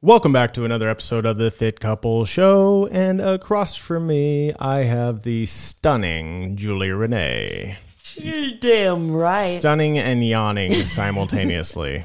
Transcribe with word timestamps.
Welcome 0.00 0.32
back 0.32 0.54
to 0.54 0.64
another 0.64 0.88
episode 0.88 1.26
of 1.26 1.38
the 1.38 1.50
Fit 1.50 1.80
Couple 1.80 2.24
Show. 2.24 2.86
And 2.92 3.20
across 3.20 3.74
from 3.74 4.06
me, 4.06 4.54
I 4.54 4.84
have 4.84 5.22
the 5.22 5.44
stunning 5.46 6.54
Julie 6.54 6.92
Renee. 6.92 7.76
You're 8.14 8.52
damn 8.60 9.10
right. 9.10 9.58
Stunning 9.58 9.98
and 9.98 10.24
yawning 10.24 10.72
simultaneously. 10.84 12.04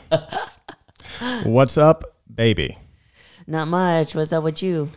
What's 1.43 1.77
up, 1.77 2.03
baby? 2.33 2.79
Not 3.45 3.67
much. 3.67 4.15
What's 4.15 4.33
up 4.33 4.43
with 4.43 4.63
you? 4.63 4.87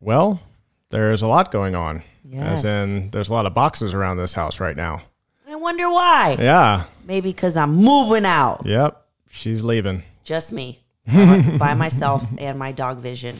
Well, 0.00 0.40
there's 0.88 1.20
a 1.20 1.26
lot 1.26 1.52
going 1.52 1.74
on. 1.74 2.02
Yes. 2.24 2.60
As 2.60 2.64
in, 2.64 3.10
there's 3.10 3.28
a 3.28 3.34
lot 3.34 3.44
of 3.44 3.52
boxes 3.52 3.92
around 3.92 4.16
this 4.16 4.32
house 4.32 4.58
right 4.58 4.76
now. 4.76 5.02
I 5.46 5.56
wonder 5.56 5.90
why. 5.90 6.38
Yeah. 6.40 6.84
Maybe 7.04 7.30
because 7.30 7.58
I'm 7.58 7.74
moving 7.74 8.24
out. 8.24 8.62
Yep. 8.64 9.04
She's 9.28 9.62
leaving. 9.62 10.02
Just 10.24 10.50
me. 10.50 10.80
By, 11.58 11.74
myself 11.74 12.24
and 12.38 12.58
my 12.58 12.72
dog 12.72 12.98
vision. 12.98 13.36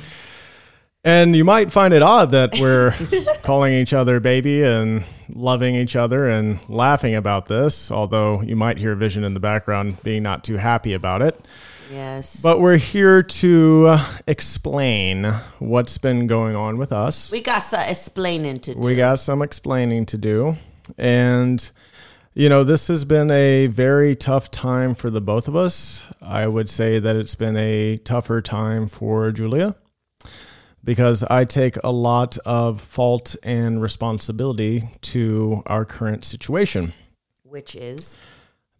And 1.05 1.37
you 1.37 1.45
might 1.45 1.70
find 1.70 1.95
it 1.95 2.02
odd 2.02 2.33
that 2.33 2.59
we're 2.59 2.92
calling 3.42 3.73
each 3.73 3.92
other 3.92 4.20
baby 4.20 4.62
and 4.62 5.05
loving 5.29 5.75
each 5.75 5.97
other 5.97 6.28
and 6.28 6.59
laughing 6.69 7.15
about 7.15 7.47
this, 7.47 7.91
although 7.91 8.42
you 8.42 8.56
might 8.56 8.78
hear 8.78 8.95
Vision 8.95 9.25
in 9.25 9.34
the 9.34 9.41
background 9.41 10.02
being 10.02 10.23
not 10.23 10.45
too 10.45 10.56
happy 10.56 10.95
about 10.95 11.23
it. 11.23 11.47
Yes. 11.92 12.42
But 12.42 12.61
we're 12.61 12.77
here 12.77 13.23
to 13.23 13.87
uh, 13.89 14.06
explain 14.27 15.25
what's 15.59 15.97
been 15.98 16.27
going 16.27 16.55
on 16.56 16.77
with 16.77 16.92
us. 16.92 17.33
we 17.33 17.41
got 17.41 17.61
some 17.61 17.80
explaining 17.80 18.59
to 18.61 18.75
do. 18.75 18.80
We 18.80 18.95
got 18.97 19.19
some 19.19 19.41
explaining 19.42 20.06
to 20.06 20.19
do. 20.19 20.56
And, 20.98 21.70
you 22.38 22.48
know, 22.48 22.65
this 22.65 22.88
has 22.88 23.05
been 23.05 23.30
a 23.30 23.66
very 23.66 24.15
tough 24.15 24.51
time 24.51 24.95
for 24.95 25.10
the 25.10 25.20
both 25.20 25.48
of 25.48 25.56
us. 25.56 26.05
I 26.23 26.47
would 26.47 26.70
say 26.70 26.98
that 26.98 27.16
it's 27.16 27.34
been 27.34 27.56
a 27.56 27.98
tougher 27.98 28.41
time 28.41 28.88
for 28.88 29.30
Julia 29.33 29.77
because 30.84 31.24
I 31.24 31.45
take 31.45 31.77
a 31.83 31.91
lot 31.91 32.38
of 32.47 32.80
fault 32.80 33.36
and 33.42 33.83
responsibility 33.83 34.89
to 35.03 35.62
our 35.66 35.84
current 35.84 36.25
situation 36.25 36.94
which 37.48 37.75
is 37.75 38.19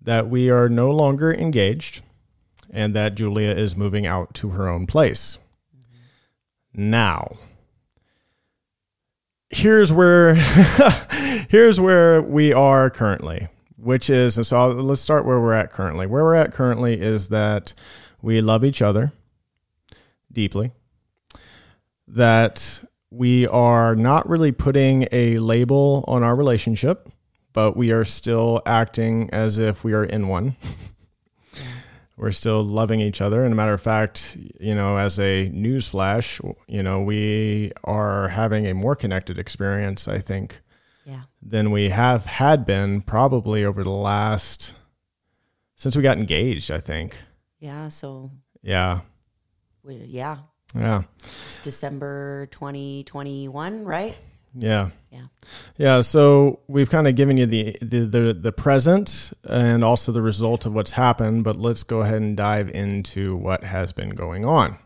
that 0.03 0.29
we 0.29 0.51
are 0.51 0.69
no 0.69 0.91
longer 0.91 1.33
engaged 1.33 2.03
and 2.71 2.95
that 2.95 3.15
Julia 3.15 3.51
is 3.51 3.77
moving 3.77 4.07
out 4.07 4.35
to 4.35 4.51
her 4.51 4.69
own 4.69 4.87
place. 4.87 5.39
Mm-hmm. 5.75 6.91
Now, 6.91 7.31
here's 9.51 9.93
where 9.93 10.35
here's 11.49 11.81
where 11.81 12.23
we 12.23 12.53
are 12.53 12.91
currently, 12.91 13.49
which 13.77 14.11
is 14.11 14.37
and 14.37 14.47
so 14.47 14.59
I'll, 14.59 14.75
let's 14.75 15.01
start 15.01 15.25
where 15.25 15.41
we're 15.41 15.55
at 15.55 15.71
currently. 15.71 16.07
Where 16.07 16.25
we're 16.25 16.35
at 16.35 16.53
currently 16.53 17.01
is 17.01 17.29
that 17.29 17.75
we 18.23 18.41
love 18.41 18.65
each 18.65 18.83
other 18.83 19.13
deeply. 20.33 20.73
That 22.09 22.83
we 23.11 23.47
are 23.47 23.95
not 23.95 24.29
really 24.29 24.53
putting 24.53 25.09
a 25.13 25.39
label 25.39 26.05
on 26.09 26.23
our 26.23 26.37
relationship, 26.37 27.11
but 27.53 27.77
we 27.77 27.91
are 27.91 28.05
still 28.05 28.63
acting 28.67 29.31
as 29.31 29.59
if 29.59 29.85
we 29.85 29.93
are 29.95 30.05
in 30.05 30.29
one. 30.29 30.57
We're 32.19 32.33
still 32.33 32.65
loving 32.65 33.01
each 33.01 33.21
other. 33.21 33.45
And 33.45 33.53
a 33.53 33.57
matter 33.57 33.73
of 33.73 33.81
fact, 33.81 34.37
you 34.59 34.75
know, 34.75 34.97
as 34.99 35.21
a 35.21 35.49
news 35.51 35.89
flash, 35.89 36.41
you 36.67 36.83
know, 36.83 37.01
we 37.01 37.71
are 37.85 38.27
having 38.29 38.67
a 38.67 38.75
more 38.75 38.97
connected 38.97 39.39
experience, 39.39 40.09
I 40.09 40.19
think, 40.19 40.61
yeah. 41.05 41.23
than 41.41 41.71
we 41.71 41.91
have 41.91 42.27
had 42.27 42.67
been 42.67 43.03
probably 43.03 43.65
over 43.65 43.85
the 43.85 43.91
last 43.91 44.75
since 45.77 45.97
we 45.97 46.03
got 46.03 46.19
engaged, 46.19 46.73
I 46.73 46.81
think. 46.81 47.17
Yeah. 47.61 47.89
So 47.89 48.33
Yeah. 48.63 49.01
we, 49.85 49.95
yeah. 49.99 50.39
Yeah. 50.75 51.05
It's 51.21 51.61
December 51.63 52.47
2021, 52.51 53.85
right? 53.85 54.19
Yeah. 54.59 54.91
Yeah. 55.11 55.23
Yeah, 55.79 56.01
so 56.01 56.61
we've 56.69 56.91
kind 56.91 57.07
of 57.09 57.15
given 57.15 57.37
you 57.37 57.47
the, 57.47 57.77
the 57.81 58.01
the 58.01 58.35
the 58.35 58.53
present 58.53 59.33
and 59.45 59.83
also 59.83 60.13
the 60.13 60.21
result 60.21 60.67
of 60.67 60.75
what's 60.75 60.93
happened, 60.93 61.45
but 61.45 61.57
let's 61.57 61.85
go 61.85 62.01
ahead 62.03 62.17
and 62.21 62.37
dive 62.37 62.69
into 62.71 63.37
what 63.37 63.65
has 63.65 63.93
been 63.93 64.11
going 64.11 64.45
on. 64.45 64.77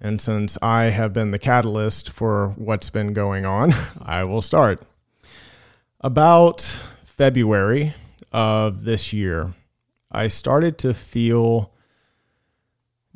And 0.00 0.20
since 0.20 0.56
I 0.62 0.84
have 0.84 1.12
been 1.12 1.30
the 1.30 1.38
catalyst 1.38 2.10
for 2.10 2.54
what's 2.56 2.88
been 2.88 3.12
going 3.12 3.44
on, 3.44 3.72
I 4.00 4.24
will 4.24 4.40
start. 4.40 4.82
About 6.00 6.62
February 7.04 7.92
of 8.32 8.82
this 8.82 9.12
year, 9.12 9.52
I 10.10 10.28
started 10.28 10.78
to 10.78 10.94
feel 10.94 11.74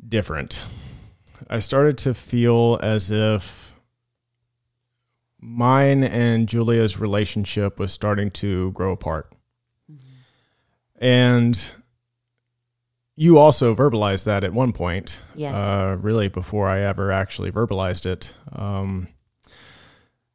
different. 0.07 0.63
I 1.49 1.59
started 1.59 1.97
to 1.99 2.13
feel 2.13 2.79
as 2.83 3.11
if 3.11 3.64
mine 5.45 6.03
and 6.03 6.49
Julia's 6.49 6.99
relationship 6.99 7.79
was 7.79 7.91
starting 7.91 8.31
to 8.31 8.71
grow 8.71 8.91
apart. 8.91 9.31
And 10.97 11.71
you 13.15 13.37
also 13.37 13.75
verbalized 13.75 14.25
that 14.25 14.43
at 14.43 14.53
one 14.53 14.73
point. 14.73 15.21
Yes. 15.35 15.57
Uh, 15.57 15.97
really, 15.99 16.27
before 16.29 16.67
I 16.67 16.81
ever 16.81 17.11
actually 17.11 17.51
verbalized 17.51 18.05
it. 18.05 18.33
Um, 18.51 19.07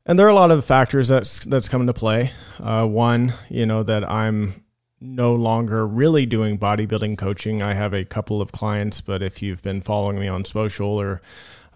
and 0.07 0.19
there 0.19 0.27
are 0.27 0.31
a 0.31 0.35
lot 0.35 0.51
of 0.51 0.65
factors 0.65 1.09
that's 1.09 1.45
that's 1.45 1.69
come 1.69 1.83
into 1.83 1.93
play. 1.93 2.31
Uh, 2.59 2.87
one, 2.87 3.35
you 3.49 3.67
know, 3.67 3.83
that 3.83 4.09
I'm 4.09 4.65
no 5.01 5.35
longer 5.35 5.87
really 5.87 6.27
doing 6.27 6.59
bodybuilding 6.59 7.17
coaching. 7.17 7.63
I 7.63 7.75
have 7.75 7.95
a 7.95 8.05
couple 8.05 8.41
of 8.41 8.53
clients, 8.53 9.01
but 9.01 9.23
if 9.23 9.43
you've 9.43 9.63
been 9.63 9.81
following 9.81 10.19
me 10.19 10.29
on 10.29 10.45
social 10.45 10.89
or 10.89 11.21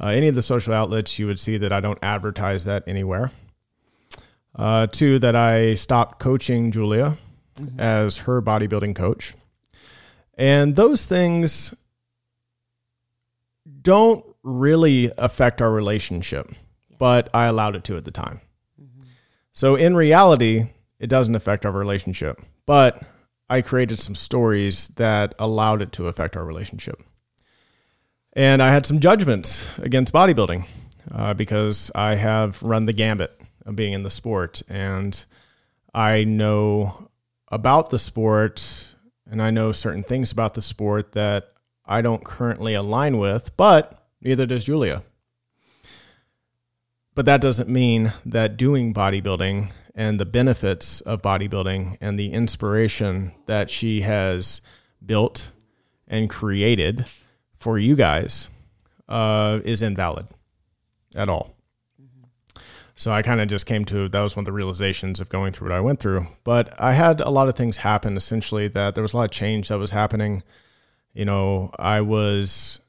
uh, 0.01 0.09
any 0.09 0.29
of 0.29 0.35
the 0.35 0.43
social 0.43 0.75
outlets, 0.75 1.19
you 1.19 1.27
would 1.27 1.39
see 1.39 1.59
that 1.59 1.73
I 1.73 1.81
don't 1.81 1.99
advertise 2.03 2.65
that 2.65 2.85
anywhere. 2.87 3.31
Uh, 4.57 4.87
two, 4.87 5.19
that 5.19 5.35
I 5.35 5.75
stopped 5.75 6.21
coaching 6.21 6.71
Julia 6.71 7.17
as 7.79 8.19
her 8.19 8.41
bodybuilding 8.43 8.95
coach. 8.95 9.35
And 10.37 10.75
those 10.75 11.07
things 11.07 11.75
don't 13.83 14.25
really 14.43 15.13
affect 15.19 15.63
our 15.63 15.71
relationship, 15.73 16.51
but 16.99 17.31
I 17.35 17.47
allowed 17.47 17.77
it 17.77 17.85
to 17.85 17.97
at 17.97 18.05
the 18.05 18.11
time. 18.11 18.41
So 19.53 19.77
in 19.77 19.95
reality, 19.95 20.67
it 20.99 21.07
doesn't 21.09 21.35
affect 21.35 21.65
our 21.65 21.73
relationship, 21.73 22.43
but 22.67 23.03
I 23.49 23.63
created 23.63 23.99
some 23.99 24.15
stories 24.15 24.89
that 24.97 25.35
allowed 25.39 25.83
it 25.83 25.93
to 25.93 26.09
affect 26.09 26.37
our 26.37 26.45
relationship. 26.45 27.03
And 28.37 28.61
I 28.61 28.73
had 28.73 28.85
some 28.85 28.99
judgments 28.99 29.71
against 29.79 30.13
bodybuilding 30.13 30.67
uh, 31.13 31.35
because 31.35 31.93
I 31.95 32.17
have 32.17 32.61
run 32.65 32.85
the 32.85 32.93
gambit 32.93 33.41
of 33.65 33.77
being 33.77 33.93
in 33.93 34.03
the 34.03 34.11
sport 34.11 34.61
and 34.69 35.25
I 35.95 36.25
know 36.25 37.11
about 37.49 37.91
the 37.91 37.99
sport 37.99 38.95
and 39.31 39.41
I 39.41 39.51
know 39.51 39.71
certain 39.71 40.03
things 40.03 40.33
about 40.33 40.55
the 40.55 40.61
sport 40.61 41.13
that 41.13 41.53
I 41.87 42.03
don't 42.03 42.25
currently 42.25 42.75
align 42.75 43.19
with, 43.19 43.57
but 43.57 44.05
neither 44.21 44.47
does 44.47 44.65
Julia. 44.65 45.05
But 47.15 47.27
that 47.27 47.41
doesn't 47.41 47.69
mean 47.69 48.13
that 48.27 48.57
doing 48.57 48.93
bodybuilding 48.93 49.71
and 49.95 50.19
the 50.19 50.25
benefits 50.25 51.01
of 51.03 51.23
bodybuilding 51.23 51.99
and 52.01 52.19
the 52.19 52.33
inspiration 52.33 53.33
that 53.47 53.71
she 53.71 54.01
has 54.01 54.61
built 55.07 55.53
and 56.09 56.29
created 56.29 57.07
for 57.65 57.79
you 57.79 57.97
guys 57.97 58.51
uh, 59.09 59.59
is 59.65 59.81
invalid 59.81 60.27
at 61.17 61.31
all. 61.31 61.57
So 62.95 63.11
I 63.11 63.23
kind 63.23 63.41
of 63.41 63.49
just 63.49 63.65
came 63.65 63.87
to 63.87 64.07
that 64.07 64.21
was 64.21 64.37
one 64.37 64.43
of 64.43 64.45
the 64.45 64.53
realizations 64.53 65.19
of 65.19 65.31
going 65.31 65.55
through 65.55 65.71
what 65.71 65.77
I 65.77 65.81
went 65.81 65.99
through. 65.99 66.27
But 66.45 66.79
I 66.79 66.93
had 66.93 67.23
a 67.23 67.31
lot 67.31 67.49
of 67.49 67.57
things 67.57 67.79
happen 67.79 68.19
essentially 68.19 68.69
that 68.69 68.95
there 68.95 69.01
was 69.01 69.15
a 69.15 69.17
lot 69.17 69.25
of 69.25 69.31
change 69.31 69.69
that 69.69 69.79
was 69.79 69.91
happening. 69.91 70.43
You 71.15 71.25
know, 71.25 71.71
I 71.79 72.03
was 72.03 72.81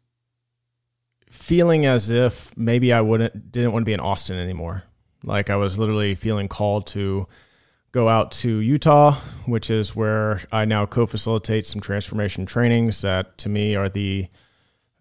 feeling 1.29 1.85
as 1.85 2.11
if 2.11 2.55
maybe 2.57 2.91
I 2.91 2.99
wouldn't 2.99 3.53
didn't 3.53 3.71
want 3.71 3.83
to 3.83 3.85
be 3.85 3.93
in 3.93 4.01
Austin 4.01 4.37
anymore. 4.37 4.83
Like 5.23 5.49
I 5.49 5.55
was 5.55 5.79
literally 5.79 6.15
feeling 6.15 6.49
called 6.49 6.85
to 6.87 7.27
go 7.93 8.09
out 8.09 8.33
to 8.43 8.59
Utah, 8.59 9.13
which 9.45 9.69
is 9.69 9.95
where 9.95 10.41
I 10.51 10.65
now 10.65 10.85
co-facilitate 10.85 11.65
some 11.65 11.79
transformation 11.79 12.45
trainings 12.45 12.99
that 13.01 13.37
to 13.37 13.47
me 13.47 13.77
are 13.77 13.87
the 13.87 14.27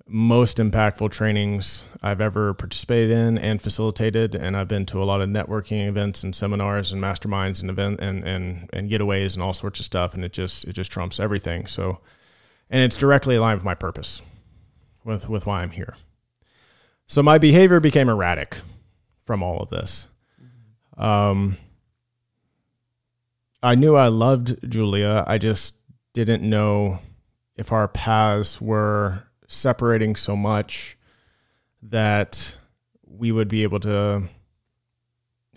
most 0.06 0.58
impactful 0.58 1.10
trainings 1.10 1.82
I've 2.02 2.20
ever 2.20 2.52
participated 2.54 3.10
in 3.10 3.38
and 3.38 3.60
facilitated. 3.60 4.34
And 4.34 4.56
I've 4.56 4.68
been 4.68 4.84
to 4.86 5.02
a 5.02 5.04
lot 5.04 5.20
of 5.20 5.28
networking 5.28 5.88
events 5.88 6.22
and 6.22 6.34
seminars 6.34 6.92
and 6.92 7.02
masterminds 7.02 7.62
and 7.62 7.70
event 7.70 8.00
and, 8.00 8.22
and, 8.24 8.68
and 8.72 8.90
getaways 8.90 9.34
and 9.34 9.42
all 9.42 9.54
sorts 9.54 9.80
of 9.80 9.86
stuff. 9.86 10.14
And 10.14 10.24
it 10.24 10.32
just, 10.32 10.66
it 10.66 10.74
just 10.74 10.92
trumps 10.92 11.18
everything. 11.18 11.66
So, 11.66 12.00
and 12.68 12.82
it's 12.82 12.96
directly 12.96 13.36
aligned 13.36 13.58
with 13.58 13.64
my 13.64 13.74
purpose 13.74 14.20
with, 15.04 15.28
with 15.28 15.46
why 15.46 15.62
I'm 15.62 15.70
here. 15.70 15.96
So 17.06 17.22
my 17.22 17.38
behavior 17.38 17.80
became 17.80 18.08
erratic 18.08 18.58
from 19.24 19.42
all 19.42 19.60
of 19.60 19.70
this. 19.70 20.08
Um, 20.96 21.56
I 23.62 23.74
knew 23.74 23.96
I 23.96 24.08
loved 24.08 24.70
Julia. 24.70 25.24
I 25.26 25.38
just 25.38 25.76
didn't 26.12 26.42
know 26.42 26.98
if 27.56 27.72
our 27.72 27.88
paths 27.88 28.60
were 28.60 29.24
separating 29.46 30.16
so 30.16 30.36
much 30.36 30.96
that 31.82 32.56
we 33.06 33.30
would 33.32 33.48
be 33.48 33.62
able 33.62 33.80
to 33.80 34.22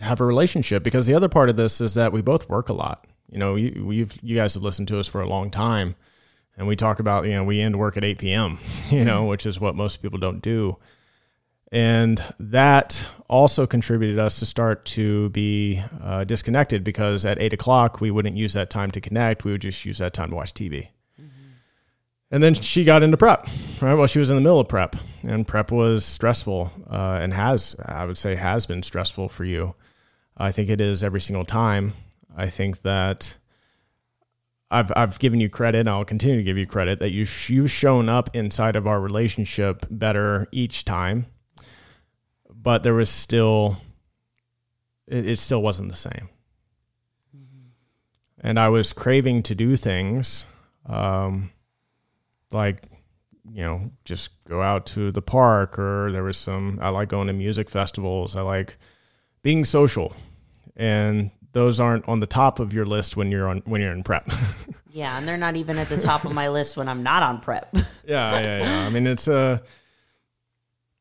have 0.00 0.20
a 0.20 0.24
relationship 0.24 0.82
because 0.82 1.06
the 1.06 1.14
other 1.14 1.28
part 1.28 1.48
of 1.48 1.56
this 1.56 1.80
is 1.80 1.94
that 1.94 2.12
we 2.12 2.22
both 2.22 2.48
work 2.48 2.68
a 2.68 2.72
lot. 2.72 3.06
You 3.30 3.38
know, 3.38 3.56
you, 3.56 3.84
we've 3.84 4.16
you 4.22 4.36
guys 4.36 4.54
have 4.54 4.62
listened 4.62 4.88
to 4.88 4.98
us 4.98 5.08
for 5.08 5.20
a 5.20 5.28
long 5.28 5.50
time, 5.50 5.96
and 6.56 6.66
we 6.66 6.76
talk 6.76 6.98
about 6.98 7.26
you 7.26 7.32
know 7.32 7.44
we 7.44 7.60
end 7.60 7.78
work 7.78 7.96
at 7.96 8.04
eight 8.04 8.18
p.m. 8.18 8.58
You 8.90 9.04
know, 9.04 9.24
which 9.24 9.44
is 9.46 9.60
what 9.60 9.74
most 9.74 9.98
people 9.98 10.18
don't 10.18 10.40
do, 10.40 10.76
and 11.70 12.22
that 12.38 13.06
also 13.28 13.66
contributed 13.66 14.18
us 14.18 14.38
to 14.38 14.46
start 14.46 14.84
to 14.86 15.28
be 15.30 15.82
uh, 16.02 16.24
disconnected 16.24 16.84
because 16.84 17.26
at 17.26 17.38
eight 17.38 17.52
o'clock 17.52 18.00
we 18.00 18.10
wouldn't 18.10 18.36
use 18.36 18.54
that 18.54 18.70
time 18.70 18.90
to 18.92 19.00
connect; 19.00 19.44
we 19.44 19.52
would 19.52 19.62
just 19.62 19.84
use 19.84 19.98
that 19.98 20.14
time 20.14 20.30
to 20.30 20.36
watch 20.36 20.54
TV. 20.54 20.88
And 22.30 22.42
then 22.42 22.54
she 22.54 22.84
got 22.84 23.02
into 23.02 23.16
prep, 23.16 23.46
right? 23.80 23.94
Well, 23.94 24.06
she 24.06 24.18
was 24.18 24.28
in 24.28 24.36
the 24.36 24.42
middle 24.42 24.60
of 24.60 24.68
prep, 24.68 24.96
and 25.22 25.46
prep 25.46 25.72
was 25.72 26.04
stressful, 26.04 26.70
uh, 26.90 27.18
and 27.22 27.32
has, 27.32 27.74
I 27.82 28.04
would 28.04 28.18
say, 28.18 28.34
has 28.36 28.66
been 28.66 28.82
stressful 28.82 29.30
for 29.30 29.44
you. 29.44 29.74
I 30.36 30.52
think 30.52 30.68
it 30.68 30.80
is 30.80 31.02
every 31.02 31.22
single 31.22 31.46
time. 31.46 31.94
I 32.36 32.48
think 32.48 32.82
that 32.82 33.36
I've 34.70 34.92
I've 34.94 35.18
given 35.18 35.40
you 35.40 35.48
credit, 35.48 35.80
and 35.80 35.88
I'll 35.88 36.04
continue 36.04 36.36
to 36.36 36.42
give 36.42 36.58
you 36.58 36.66
credit 36.66 37.00
that 37.00 37.10
you 37.10 37.24
you've 37.46 37.70
shown 37.70 38.08
up 38.10 38.36
inside 38.36 38.76
of 38.76 38.86
our 38.86 39.00
relationship 39.00 39.86
better 39.90 40.46
each 40.52 40.84
time, 40.84 41.26
but 42.50 42.82
there 42.82 42.94
was 42.94 43.08
still 43.08 43.78
it, 45.06 45.26
it 45.26 45.36
still 45.38 45.62
wasn't 45.62 45.88
the 45.88 45.96
same, 45.96 46.28
and 48.40 48.60
I 48.60 48.68
was 48.68 48.92
craving 48.92 49.44
to 49.44 49.54
do 49.54 49.76
things. 49.76 50.44
Um, 50.84 51.50
like 52.52 52.88
you 53.50 53.62
know 53.62 53.90
just 54.04 54.44
go 54.46 54.62
out 54.62 54.86
to 54.86 55.10
the 55.10 55.22
park 55.22 55.78
or 55.78 56.12
there 56.12 56.22
was 56.22 56.36
some 56.36 56.78
i 56.82 56.88
like 56.88 57.08
going 57.08 57.26
to 57.26 57.32
music 57.32 57.70
festivals. 57.70 58.36
I 58.36 58.42
like 58.42 58.78
being 59.42 59.64
social. 59.64 60.14
And 60.76 61.30
those 61.52 61.80
aren't 61.80 62.08
on 62.08 62.20
the 62.20 62.26
top 62.26 62.60
of 62.60 62.72
your 62.72 62.86
list 62.86 63.16
when 63.16 63.30
you're 63.32 63.48
on 63.48 63.62
when 63.64 63.80
you're 63.80 63.92
in 63.92 64.02
prep. 64.02 64.28
Yeah, 64.90 65.16
and 65.16 65.28
they're 65.28 65.36
not 65.36 65.54
even 65.54 65.78
at 65.78 65.88
the 65.88 66.00
top 66.00 66.24
of 66.24 66.32
my 66.32 66.48
list 66.48 66.76
when 66.76 66.88
I'm 66.88 67.04
not 67.04 67.22
on 67.22 67.40
prep. 67.40 67.68
yeah 68.04 68.40
yeah 68.40 68.58
yeah. 68.58 68.86
I 68.86 68.90
mean 68.90 69.06
it's 69.06 69.28
a 69.28 69.62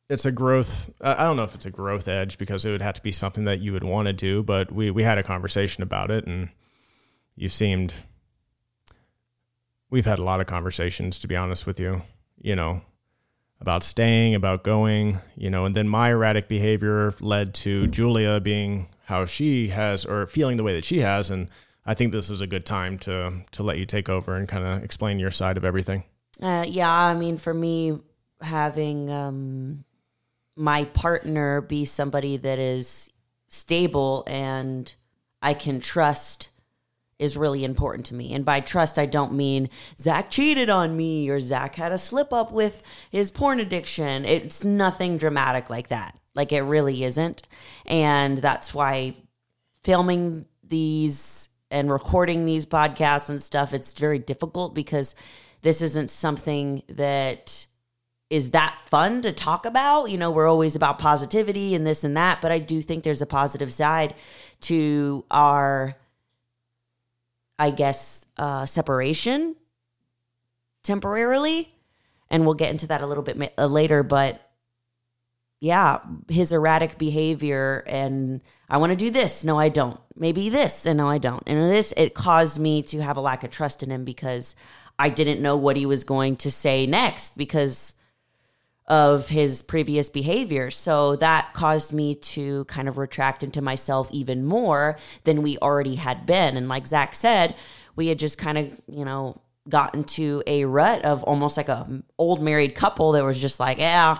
it's 0.09 0.25
a 0.25 0.31
growth 0.31 0.91
i 1.01 1.13
I 1.13 1.23
don't 1.23 1.35
know 1.35 1.43
if 1.43 1.55
it's 1.55 1.65
a 1.65 1.71
growth 1.71 2.07
edge 2.07 2.37
because 2.37 2.65
it 2.65 2.71
would 2.71 2.81
have 2.81 2.95
to 2.95 3.01
be 3.01 3.11
something 3.11 3.45
that 3.45 3.59
you 3.59 3.73
would 3.73 3.83
want 3.83 4.07
to 4.07 4.13
do 4.13 4.43
but 4.43 4.71
we 4.71 4.91
we 4.91 5.03
had 5.03 5.17
a 5.17 5.23
conversation 5.23 5.81
about 5.83 6.11
it 6.11 6.27
and 6.27 6.49
you 7.35 7.49
seemed 7.49 7.93
we've 9.89 10.05
had 10.05 10.19
a 10.19 10.23
lot 10.23 10.41
of 10.41 10.47
conversations 10.47 11.19
to 11.19 11.27
be 11.27 11.35
honest 11.35 11.65
with 11.65 11.79
you 11.79 12.01
you 12.41 12.55
know 12.55 12.81
about 13.59 13.83
staying 13.83 14.35
about 14.35 14.63
going 14.63 15.19
you 15.35 15.49
know 15.49 15.65
and 15.65 15.75
then 15.75 15.87
my 15.87 16.09
erratic 16.09 16.47
behavior 16.47 17.13
led 17.19 17.53
to 17.53 17.87
julia 17.87 18.39
being 18.39 18.87
how 19.05 19.25
she 19.25 19.69
has 19.69 20.05
or 20.05 20.25
feeling 20.25 20.57
the 20.57 20.63
way 20.63 20.73
that 20.73 20.85
she 20.85 20.99
has 20.99 21.31
and 21.31 21.47
i 21.85 21.93
think 21.93 22.11
this 22.11 22.29
is 22.29 22.41
a 22.41 22.47
good 22.47 22.65
time 22.65 22.99
to 22.99 23.31
to 23.51 23.63
let 23.63 23.77
you 23.77 23.85
take 23.85 24.09
over 24.09 24.35
and 24.35 24.47
kind 24.47 24.63
of 24.63 24.83
explain 24.83 25.19
your 25.19 25.31
side 25.31 25.57
of 25.57 25.65
everything. 25.65 26.03
Uh, 26.41 26.65
yeah, 26.67 26.91
I 26.91 27.15
mean, 27.15 27.37
for 27.37 27.53
me, 27.53 27.97
having 28.41 29.09
um, 29.09 29.83
my 30.55 30.85
partner 30.85 31.61
be 31.61 31.85
somebody 31.85 32.37
that 32.37 32.59
is 32.59 33.09
stable 33.47 34.23
and 34.27 34.93
I 35.41 35.53
can 35.53 35.79
trust 35.79 36.49
is 37.19 37.37
really 37.37 37.63
important 37.63 38.05
to 38.07 38.15
me. 38.15 38.33
And 38.33 38.45
by 38.45 38.59
trust, 38.59 38.99
I 38.99 39.05
don't 39.05 39.33
mean 39.33 39.69
Zack 39.97 40.29
cheated 40.29 40.69
on 40.69 40.95
me 40.95 41.29
or 41.29 41.39
Zack 41.39 41.75
had 41.75 41.91
a 41.91 41.97
slip 41.97 42.31
up 42.31 42.51
with 42.51 42.83
his 43.09 43.31
porn 43.31 43.59
addiction. 43.59 44.25
It's 44.25 44.63
nothing 44.63 45.17
dramatic 45.17 45.69
like 45.69 45.87
that. 45.87 46.17
Like 46.35 46.51
it 46.51 46.61
really 46.61 47.03
isn't. 47.03 47.41
And 47.85 48.37
that's 48.37 48.73
why 48.73 49.15
filming 49.83 50.45
these 50.63 51.49
and 51.71 51.91
recording 51.91 52.45
these 52.45 52.65
podcasts 52.65 53.29
and 53.29 53.41
stuff, 53.41 53.73
it's 53.73 53.97
very 53.97 54.19
difficult 54.19 54.73
because 54.73 55.15
this 55.61 55.81
isn't 55.81 56.09
something 56.09 56.83
that 56.87 57.65
is 58.29 58.51
that 58.51 58.77
fun 58.89 59.21
to 59.21 59.31
talk 59.31 59.65
about. 59.65 60.05
You 60.05 60.17
know, 60.17 60.31
we're 60.31 60.47
always 60.47 60.75
about 60.75 60.99
positivity 60.99 61.73
and 61.75 61.87
this 61.87 62.03
and 62.03 62.15
that, 62.17 62.41
but 62.41 62.51
I 62.51 62.59
do 62.59 62.81
think 62.81 63.03
there's 63.03 63.21
a 63.21 63.25
positive 63.25 63.71
side 63.71 64.13
to 64.61 65.25
our, 65.31 65.95
I 67.59 67.71
guess, 67.71 68.25
uh, 68.37 68.65
separation 68.65 69.55
temporarily. 70.83 71.73
And 72.29 72.45
we'll 72.45 72.55
get 72.55 72.71
into 72.71 72.87
that 72.87 73.01
a 73.01 73.07
little 73.07 73.23
bit 73.23 73.37
ma- 73.37 73.47
uh, 73.57 73.67
later, 73.67 74.03
but 74.03 74.41
yeah, 75.59 75.99
his 76.29 76.51
erratic 76.51 76.97
behavior 76.97 77.83
and 77.87 78.41
I 78.69 78.77
want 78.77 78.91
to 78.91 78.95
do 78.95 79.09
this. 79.09 79.43
No, 79.43 79.57
I 79.57 79.69
don't. 79.69 79.99
Maybe 80.15 80.49
this 80.49 80.85
and 80.85 80.97
no, 80.97 81.07
I 81.07 81.17
don't. 81.17 81.43
And 81.47 81.71
this, 81.71 81.93
it 81.97 82.13
caused 82.13 82.59
me 82.59 82.81
to 82.83 83.01
have 83.01 83.17
a 83.17 83.21
lack 83.21 83.43
of 83.43 83.49
trust 83.49 83.81
in 83.81 83.89
him 83.89 84.03
because 84.03 84.55
I 84.99 85.09
didn't 85.09 85.41
know 85.41 85.57
what 85.57 85.77
he 85.77 85.85
was 85.85 86.03
going 86.03 86.35
to 86.37 86.51
say 86.51 86.85
next 86.85 87.37
because 87.37 87.95
of 88.87 89.29
his 89.29 89.61
previous 89.61 90.09
behavior. 90.09 90.71
So 90.71 91.17
that 91.17 91.53
caused 91.53 91.91
me 91.91 92.15
to 92.15 92.63
kind 92.65 92.87
of 92.87 92.97
retract 92.97 93.43
into 93.43 93.61
myself 93.61 94.09
even 94.11 94.45
more 94.45 94.97
than 95.25 95.41
we 95.43 95.57
already 95.57 95.95
had 95.95 96.25
been. 96.25 96.55
And 96.55 96.69
like 96.69 96.87
Zack 96.87 97.13
said, 97.13 97.55
we 97.95 98.07
had 98.07 98.19
just 98.19 98.37
kind 98.37 98.57
of, 98.57 98.79
you 98.87 99.03
know, 99.03 99.41
got 99.67 99.93
into 99.93 100.41
a 100.47 100.63
rut 100.63 101.03
of 101.03 101.23
almost 101.23 101.57
like 101.57 101.67
a 101.67 102.01
old 102.17 102.41
married 102.41 102.75
couple 102.75 103.11
that 103.11 103.25
was 103.25 103.39
just 103.39 103.59
like, 103.59 103.77
yeah, 103.77 104.19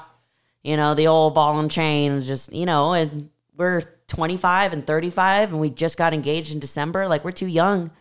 you 0.64 0.76
know, 0.76 0.94
the 0.94 1.08
old 1.08 1.34
ball 1.34 1.58
and 1.60 1.72
chain, 1.72 2.22
just, 2.22 2.52
you 2.52 2.66
know, 2.66 2.92
and 2.92 3.30
we're 3.56 3.82
25 4.08 4.74
and 4.74 4.86
35 4.86 5.52
and 5.52 5.62
we 5.62 5.70
just 5.70 5.98
got 5.98 6.14
engaged 6.14 6.54
in 6.54 6.60
December. 6.60 7.08
Like 7.08 7.24
we're 7.24 7.32
too 7.32 7.48
young 7.48 7.92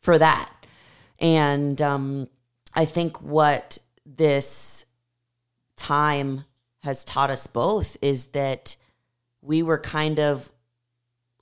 for 0.00 0.16
that. 0.16 0.50
And 1.18 1.80
um, 1.82 2.28
I 2.74 2.86
think 2.86 3.20
what 3.20 3.76
this 4.06 4.86
time 5.76 6.44
has 6.82 7.04
taught 7.04 7.30
us 7.30 7.46
both 7.46 7.96
is 8.02 8.26
that 8.26 8.76
we 9.40 9.62
were 9.62 9.78
kind 9.78 10.18
of 10.18 10.50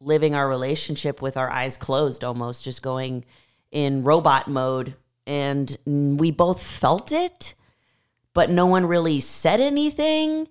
living 0.01 0.35
our 0.35 0.49
relationship 0.49 1.23
with 1.23 1.37
our 1.37 1.51
eyes 1.51 1.77
closed 1.77 2.25
almost, 2.25 2.65
just 2.65 2.83
going 2.83 3.25
in 3.71 4.03
robot 4.03 4.49
mode. 4.49 4.95
And 5.27 5.77
we 5.87 6.31
both 6.31 6.63
felt 6.63 7.13
it, 7.13 7.55
but 8.35 8.51
no 8.51 8.67
one 8.67 8.87
really 8.87 9.21
said 9.21 9.61
anything 9.61 10.49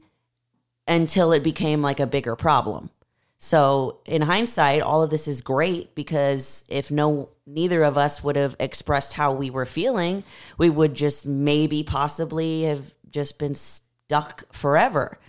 until 0.87 1.31
it 1.31 1.43
became 1.43 1.81
like 1.81 2.00
a 2.00 2.07
bigger 2.07 2.35
problem. 2.35 2.89
So 3.38 4.00
in 4.05 4.21
hindsight, 4.21 4.81
all 4.81 5.01
of 5.01 5.09
this 5.09 5.27
is 5.27 5.41
great 5.41 5.95
because 5.95 6.63
if 6.69 6.91
no 6.91 7.29
neither 7.47 7.83
of 7.83 7.97
us 7.97 8.23
would 8.23 8.35
have 8.35 8.55
expressed 8.59 9.13
how 9.13 9.33
we 9.33 9.50
were 9.50 9.65
feeling, 9.65 10.23
we 10.57 10.69
would 10.69 10.93
just 10.93 11.25
maybe 11.25 11.81
possibly 11.81 12.63
have 12.63 12.93
just 13.12 13.39
been 13.39 13.56
stuck 13.56 14.51
forever. 14.53 15.20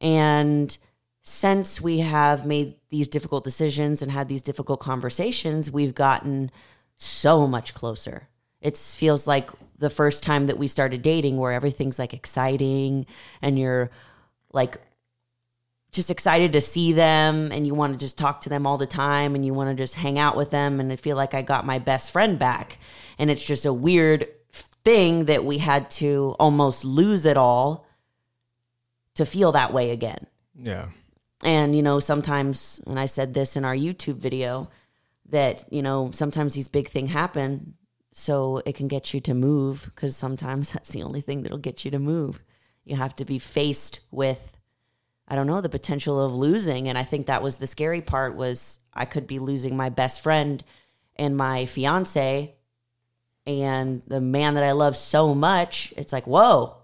And 0.00 0.76
since 1.22 1.80
we 1.80 1.98
have 2.00 2.46
made 2.46 2.76
these 2.88 3.08
difficult 3.08 3.44
decisions 3.44 4.00
and 4.00 4.12
had 4.12 4.28
these 4.28 4.42
difficult 4.42 4.80
conversations, 4.80 5.70
we've 5.70 5.94
gotten 5.94 6.50
so 6.96 7.46
much 7.46 7.74
closer. 7.74 8.28
It 8.60 8.76
feels 8.76 9.26
like 9.26 9.50
the 9.78 9.90
first 9.90 10.22
time 10.22 10.46
that 10.46 10.58
we 10.58 10.68
started 10.68 11.02
dating 11.02 11.36
where 11.36 11.52
everything's 11.52 11.98
like 11.98 12.14
exciting 12.14 13.06
and 13.42 13.58
you're 13.58 13.90
like 14.52 14.78
just 15.92 16.10
excited 16.10 16.52
to 16.52 16.60
see 16.60 16.92
them 16.92 17.50
and 17.52 17.66
you 17.66 17.74
want 17.74 17.92
to 17.92 17.98
just 17.98 18.18
talk 18.18 18.42
to 18.42 18.48
them 18.48 18.66
all 18.66 18.76
the 18.76 18.86
time 18.86 19.34
and 19.34 19.44
you 19.44 19.54
want 19.54 19.70
to 19.70 19.82
just 19.82 19.94
hang 19.94 20.18
out 20.18 20.36
with 20.36 20.50
them 20.50 20.78
and 20.78 20.92
I 20.92 20.96
feel 20.96 21.16
like 21.16 21.34
I 21.34 21.42
got 21.42 21.66
my 21.66 21.78
best 21.78 22.12
friend 22.12 22.38
back 22.38 22.78
and 23.18 23.30
it's 23.30 23.44
just 23.44 23.66
a 23.66 23.72
weird 23.72 24.26
thing 24.86 25.24
that 25.24 25.44
we 25.44 25.58
had 25.58 25.90
to 25.90 26.36
almost 26.38 26.84
lose 26.84 27.26
it 27.26 27.36
all 27.36 27.84
to 29.16 29.26
feel 29.26 29.50
that 29.50 29.72
way 29.72 29.90
again. 29.90 30.28
yeah 30.54 30.86
And 31.42 31.74
you 31.74 31.82
know, 31.82 31.98
sometimes 31.98 32.80
and 32.86 32.98
I 32.98 33.06
said 33.06 33.34
this 33.34 33.56
in 33.56 33.64
our 33.64 33.74
YouTube 33.74 34.18
video 34.18 34.70
that, 35.30 35.64
you 35.72 35.82
know, 35.82 36.12
sometimes 36.12 36.54
these 36.54 36.68
big 36.68 36.86
things 36.86 37.10
happen 37.10 37.74
so 38.12 38.62
it 38.64 38.76
can 38.76 38.86
get 38.86 39.12
you 39.12 39.20
to 39.22 39.34
move 39.34 39.90
cuz 39.96 40.16
sometimes 40.16 40.72
that's 40.72 40.90
the 40.90 41.02
only 41.02 41.20
thing 41.20 41.42
that'll 41.42 41.66
get 41.70 41.84
you 41.84 41.90
to 41.90 41.98
move. 41.98 42.44
You 42.84 42.94
have 42.94 43.16
to 43.16 43.24
be 43.24 43.40
faced 43.40 43.98
with 44.12 44.52
I 45.26 45.34
don't 45.34 45.48
know, 45.48 45.60
the 45.60 45.78
potential 45.80 46.24
of 46.24 46.32
losing. 46.32 46.86
And 46.88 46.96
I 46.96 47.02
think 47.02 47.26
that 47.26 47.42
was 47.42 47.56
the 47.56 47.66
scary 47.66 48.02
part 48.02 48.36
was 48.36 48.78
I 48.94 49.04
could 49.04 49.26
be 49.26 49.40
losing 49.40 49.76
my 49.76 49.88
best 49.88 50.22
friend 50.22 50.62
and 51.16 51.36
my 51.36 51.66
fiance 51.66 52.55
and 53.46 54.02
the 54.06 54.20
man 54.20 54.54
that 54.54 54.64
I 54.64 54.72
love 54.72 54.96
so 54.96 55.34
much. 55.34 55.92
It's 55.96 56.12
like, 56.12 56.26
whoa. 56.26 56.76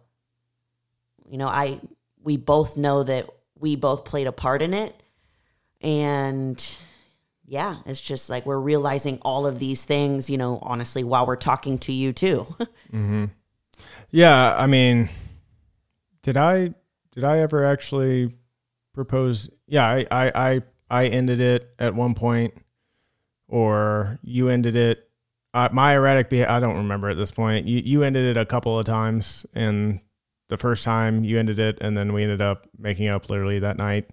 You 1.28 1.38
know, 1.38 1.48
I 1.48 1.80
we 2.22 2.36
both 2.36 2.76
know 2.76 3.02
that 3.02 3.28
we 3.58 3.76
both 3.76 4.04
played 4.04 4.26
a 4.26 4.32
part 4.32 4.62
in 4.62 4.74
it. 4.74 4.94
And 5.80 6.78
yeah, 7.46 7.78
it's 7.86 8.00
just 8.00 8.30
like 8.30 8.46
we're 8.46 8.58
realizing 8.58 9.18
all 9.22 9.46
of 9.46 9.58
these 9.58 9.84
things, 9.84 10.30
you 10.30 10.38
know, 10.38 10.58
honestly, 10.62 11.04
while 11.04 11.26
we're 11.26 11.36
talking 11.36 11.78
to 11.78 11.92
you 11.92 12.12
too. 12.12 12.46
Mm-hmm. 12.92 13.24
Yeah, 14.10 14.54
I 14.54 14.66
mean, 14.66 15.08
did 16.22 16.36
I 16.36 16.74
did 17.12 17.24
I 17.24 17.38
ever 17.38 17.64
actually 17.64 18.30
propose? 18.92 19.48
Yeah, 19.66 19.86
I, 19.86 20.06
I, 20.10 20.32
I, 20.34 20.62
I 20.90 21.06
ended 21.06 21.40
it 21.40 21.74
at 21.78 21.94
one 21.94 22.12
point, 22.12 22.52
or 23.48 24.18
you 24.22 24.50
ended 24.50 24.76
it. 24.76 25.08
Uh, 25.54 25.68
my 25.72 25.94
erratic 25.94 26.30
behavior, 26.30 26.50
I 26.50 26.60
don't 26.60 26.76
remember 26.76 27.10
at 27.10 27.16
this 27.16 27.30
point. 27.30 27.66
You, 27.66 27.82
you 27.84 28.02
ended 28.02 28.36
it 28.36 28.40
a 28.40 28.46
couple 28.46 28.78
of 28.78 28.86
times, 28.86 29.44
and 29.54 30.00
the 30.48 30.56
first 30.56 30.84
time 30.84 31.24
you 31.24 31.38
ended 31.38 31.58
it, 31.58 31.78
and 31.80 31.96
then 31.96 32.12
we 32.12 32.22
ended 32.22 32.40
up 32.40 32.66
making 32.78 33.08
up 33.08 33.28
literally 33.28 33.58
that 33.58 33.76
night. 33.76 34.10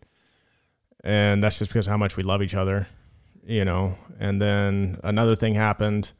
And 1.03 1.41
that's 1.41 1.59
just 1.59 1.71
because 1.71 1.87
how 1.87 1.95
much 1.95 2.17
we 2.17 2.23
love 2.23 2.41
each 2.41 2.55
other, 2.55 2.87
you 3.45 3.63
know. 3.63 3.95
And 4.19 4.41
then 4.41 4.99
another 5.03 5.35
thing 5.35 5.53
happened 5.53 6.11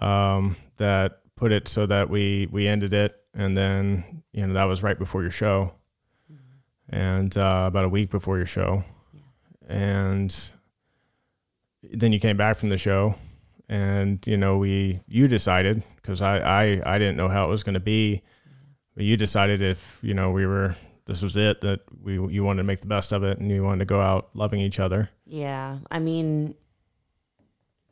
um, 0.00 0.56
that 0.76 1.20
put 1.36 1.52
it 1.52 1.68
so 1.68 1.86
that 1.86 2.10
we 2.10 2.46
we 2.50 2.68
ended 2.68 2.92
it, 2.92 3.18
and 3.34 3.56
then 3.56 4.22
you 4.32 4.46
know 4.46 4.52
that 4.52 4.64
was 4.64 4.82
right 4.82 4.98
before 4.98 5.22
your 5.22 5.30
show, 5.30 5.72
and 6.90 7.36
uh, 7.38 7.64
about 7.66 7.86
a 7.86 7.88
week 7.88 8.10
before 8.10 8.36
your 8.36 8.46
show, 8.46 8.84
and 9.68 10.52
then 11.82 12.12
you 12.12 12.20
came 12.20 12.36
back 12.36 12.56
from 12.58 12.68
the 12.68 12.76
show, 12.76 13.14
and 13.70 14.26
you 14.26 14.36
know 14.36 14.58
we 14.58 15.00
you 15.06 15.28
decided 15.28 15.82
because 15.96 16.20
I, 16.20 16.38
I 16.38 16.94
I 16.94 16.98
didn't 16.98 17.16
know 17.16 17.28
how 17.28 17.46
it 17.46 17.48
was 17.48 17.62
going 17.62 17.74
to 17.74 17.80
be, 17.80 18.22
but 18.94 19.04
you 19.04 19.16
decided 19.16 19.62
if 19.62 19.98
you 20.02 20.12
know 20.12 20.32
we 20.32 20.44
were 20.44 20.76
this 21.06 21.22
was 21.22 21.36
it 21.36 21.60
that 21.62 21.80
we 22.02 22.14
you 22.14 22.44
wanted 22.44 22.58
to 22.58 22.66
make 22.66 22.80
the 22.80 22.88
best 22.88 23.12
of 23.12 23.22
it 23.22 23.38
and 23.38 23.50
you 23.50 23.62
wanted 23.62 23.78
to 23.78 23.84
go 23.84 24.00
out 24.00 24.30
loving 24.34 24.60
each 24.60 24.80
other. 24.80 25.08
Yeah. 25.24 25.78
I 25.90 26.00
mean, 26.00 26.56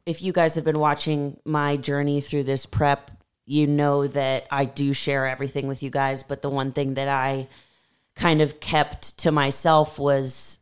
if 0.05 0.21
you 0.21 0.33
guys 0.33 0.57
have 0.57 0.65
been 0.65 0.81
watching 0.81 1.39
my 1.45 1.77
journey 1.77 2.21
through 2.21 2.43
this 2.43 2.67
prep, 2.67 3.13
you 3.47 3.69
know 3.69 4.09
that 4.09 4.47
I 4.51 4.65
do 4.65 4.93
share 4.93 5.27
everything 5.27 5.69
with 5.69 5.83
you 5.83 5.91
guys. 5.91 6.25
But 6.25 6.43
the 6.43 6.51
one 6.51 6.73
thing 6.73 6.95
that 6.95 7.09
I 7.09 7.47
kind 8.17 8.43
of 8.43 8.59
kept 8.59 9.19
to 9.21 9.31
myself 9.31 9.97
was 9.97 10.59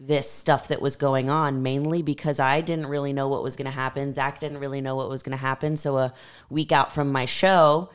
this 0.00 0.30
stuff 0.30 0.68
that 0.68 0.82
was 0.82 0.96
going 0.96 1.30
on, 1.30 1.62
mainly 1.62 2.02
because 2.02 2.40
I 2.40 2.60
didn't 2.60 2.86
really 2.86 3.12
know 3.12 3.28
what 3.28 3.42
was 3.42 3.56
going 3.56 3.66
to 3.66 3.70
happen. 3.70 4.12
Zack 4.12 4.40
didn't 4.40 4.58
really 4.58 4.80
know 4.80 4.96
what 4.96 5.08
was 5.08 5.22
going 5.22 5.36
to 5.36 5.42
happen. 5.42 5.76
So 5.76 5.98
a 5.98 6.12
week 6.50 6.72
out 6.72 6.92
from 6.92 7.12
my 7.12 7.26
show, 7.26 7.90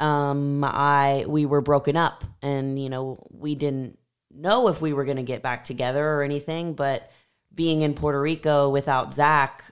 um, 0.00 0.64
I 0.64 1.24
we 1.28 1.46
were 1.46 1.60
broken 1.60 1.96
up, 1.96 2.24
and 2.42 2.78
you 2.78 2.88
know 2.88 3.24
we 3.30 3.54
didn't 3.54 3.98
know 4.34 4.68
if 4.68 4.80
we 4.80 4.92
were 4.92 5.04
going 5.04 5.18
to 5.18 5.22
get 5.22 5.42
back 5.42 5.64
together 5.64 6.04
or 6.04 6.22
anything. 6.22 6.74
But 6.74 7.10
being 7.54 7.82
in 7.82 7.94
Puerto 7.94 8.20
Rico 8.20 8.68
without 8.70 9.14
Zack, 9.14 9.64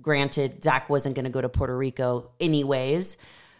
granted, 0.00 0.64
Zack 0.64 0.90
wasn't 0.90 1.14
going 1.14 1.26
to 1.26 1.30
go 1.30 1.40
to 1.40 1.48
Puerto 1.48 1.76
Rico 1.76 2.30
anyways 2.40 3.16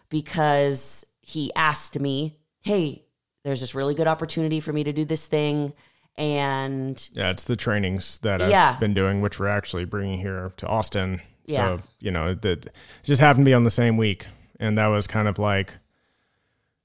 because 0.09 1.07
he 1.21 1.53
asked 1.55 2.01
me, 2.01 2.39
"Hey, 2.61 3.05
there's 3.45 3.61
this 3.61 3.75
really 3.75 3.95
good 3.95 4.09
opportunity 4.09 4.59
for 4.59 4.73
me 4.73 4.85
to 4.85 4.93
do 4.93 5.05
this 5.05 5.27
thing." 5.27 5.75
And 6.19 7.09
Yeah, 7.15 7.31
it's 7.31 7.45
the 7.45 7.57
trainings 7.57 8.19
that 8.21 8.43
I've 8.43 8.51
Yeah. 8.51 8.75
been 8.79 8.95
doing, 8.95 9.21
which 9.21 9.39
we're 9.41 9.49
actually 9.49 9.85
bringing 9.85 10.19
here 10.19 10.53
to 10.59 10.67
Austin. 10.67 11.21
Yeah. 11.47 11.77
So, 11.79 11.85
you 12.01 12.11
know, 12.11 12.35
that 12.35 12.69
just 13.03 13.21
happened 13.21 13.45
to 13.45 13.49
be 13.49 13.55
on 13.55 13.65
the 13.65 13.71
same 13.71 13.97
week. 13.97 14.27
And 14.61 14.79
that 14.79 14.87
was 14.89 15.07
kind 15.07 15.27
of 15.27 15.39
like 15.39 15.75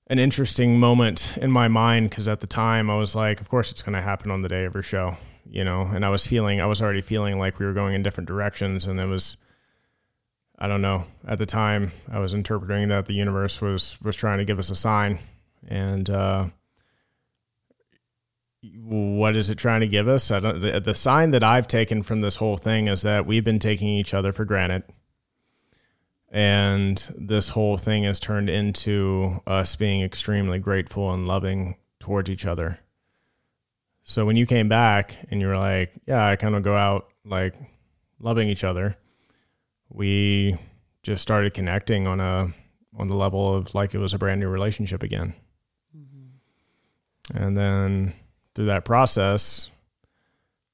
an 0.07 0.17
interesting 0.19 0.79
moment 0.79 1.33
in 1.37 1.51
my 1.51 1.67
mind 1.67 2.09
because 2.09 2.27
at 2.27 2.39
the 2.39 2.47
time 2.47 2.89
I 2.89 2.97
was 2.97 3.15
like, 3.15 3.41
of 3.41 3.49
course 3.49 3.71
it's 3.71 3.81
going 3.81 3.93
to 3.95 4.01
happen 4.01 4.31
on 4.31 4.41
the 4.41 4.49
day 4.49 4.63
of 4.63 4.73
your 4.73 4.81
show, 4.83 5.17
you 5.45 5.63
know, 5.63 5.81
and 5.81 6.05
I 6.05 6.09
was 6.09 6.25
feeling, 6.25 6.61
I 6.61 6.65
was 6.65 6.81
already 6.81 7.01
feeling 7.01 7.37
like 7.37 7.59
we 7.59 7.65
were 7.65 7.73
going 7.73 7.93
in 7.93 8.03
different 8.03 8.27
directions. 8.27 8.85
And 8.85 8.99
it 8.99 9.05
was, 9.05 9.37
I 10.57 10.67
don't 10.67 10.81
know, 10.81 11.03
at 11.27 11.37
the 11.37 11.45
time 11.45 11.91
I 12.09 12.19
was 12.19 12.33
interpreting 12.33 12.87
that 12.87 13.05
the 13.05 13.13
universe 13.13 13.61
was, 13.61 13.99
was 14.01 14.15
trying 14.15 14.37
to 14.39 14.45
give 14.45 14.57
us 14.59 14.71
a 14.71 14.75
sign. 14.75 15.19
And, 15.67 16.09
uh, 16.09 16.45
what 18.75 19.35
is 19.35 19.49
it 19.49 19.55
trying 19.55 19.81
to 19.81 19.87
give 19.87 20.07
us? 20.07 20.31
I 20.31 20.39
don't, 20.39 20.61
the, 20.61 20.79
the 20.79 20.95
sign 20.95 21.31
that 21.31 21.43
I've 21.43 21.67
taken 21.67 22.03
from 22.03 22.21
this 22.21 22.35
whole 22.35 22.57
thing 22.57 22.87
is 22.87 23.01
that 23.03 23.25
we've 23.25 23.43
been 23.43 23.59
taking 23.59 23.87
each 23.87 24.13
other 24.13 24.31
for 24.31 24.45
granted. 24.45 24.83
And 26.29 26.97
this 27.17 27.49
whole 27.49 27.77
thing 27.77 28.03
has 28.03 28.19
turned 28.19 28.49
into 28.49 29.41
us 29.47 29.75
being 29.75 30.01
extremely 30.01 30.59
grateful 30.59 31.13
and 31.13 31.27
loving 31.27 31.75
towards 31.99 32.29
each 32.29 32.45
other. 32.45 32.79
So 34.03 34.25
when 34.25 34.37
you 34.37 34.45
came 34.45 34.69
back 34.69 35.17
and 35.31 35.41
you 35.41 35.47
were 35.47 35.57
like, 35.57 35.93
yeah, 36.05 36.25
I 36.25 36.35
kind 36.35 36.55
of 36.55 36.63
go 36.63 36.75
out 36.75 37.09
like 37.25 37.55
loving 38.19 38.49
each 38.49 38.63
other, 38.63 38.97
we 39.89 40.57
just 41.03 41.21
started 41.21 41.53
connecting 41.53 42.07
on 42.07 42.19
a 42.19 42.53
on 42.97 43.07
the 43.07 43.15
level 43.15 43.55
of 43.55 43.75
like 43.75 43.93
it 43.93 43.99
was 43.99 44.13
a 44.13 44.17
brand 44.17 44.39
new 44.39 44.49
relationship 44.49 45.03
again. 45.03 45.33
Mm-hmm. 45.95 47.37
And 47.37 47.57
then 47.57 48.13
through 48.57 48.65
that 48.65 48.85
process, 48.85 49.69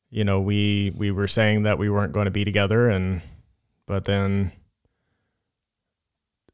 you 0.09 0.23
know, 0.23 0.39
we 0.39 0.93
we 0.95 1.11
were 1.11 1.27
saying 1.27 1.63
that 1.63 1.77
we 1.77 1.89
weren't 1.89 2.13
going 2.13 2.25
to 2.25 2.31
be 2.31 2.45
together 2.45 2.89
and 2.89 3.21
but 3.85 4.05
then 4.05 4.53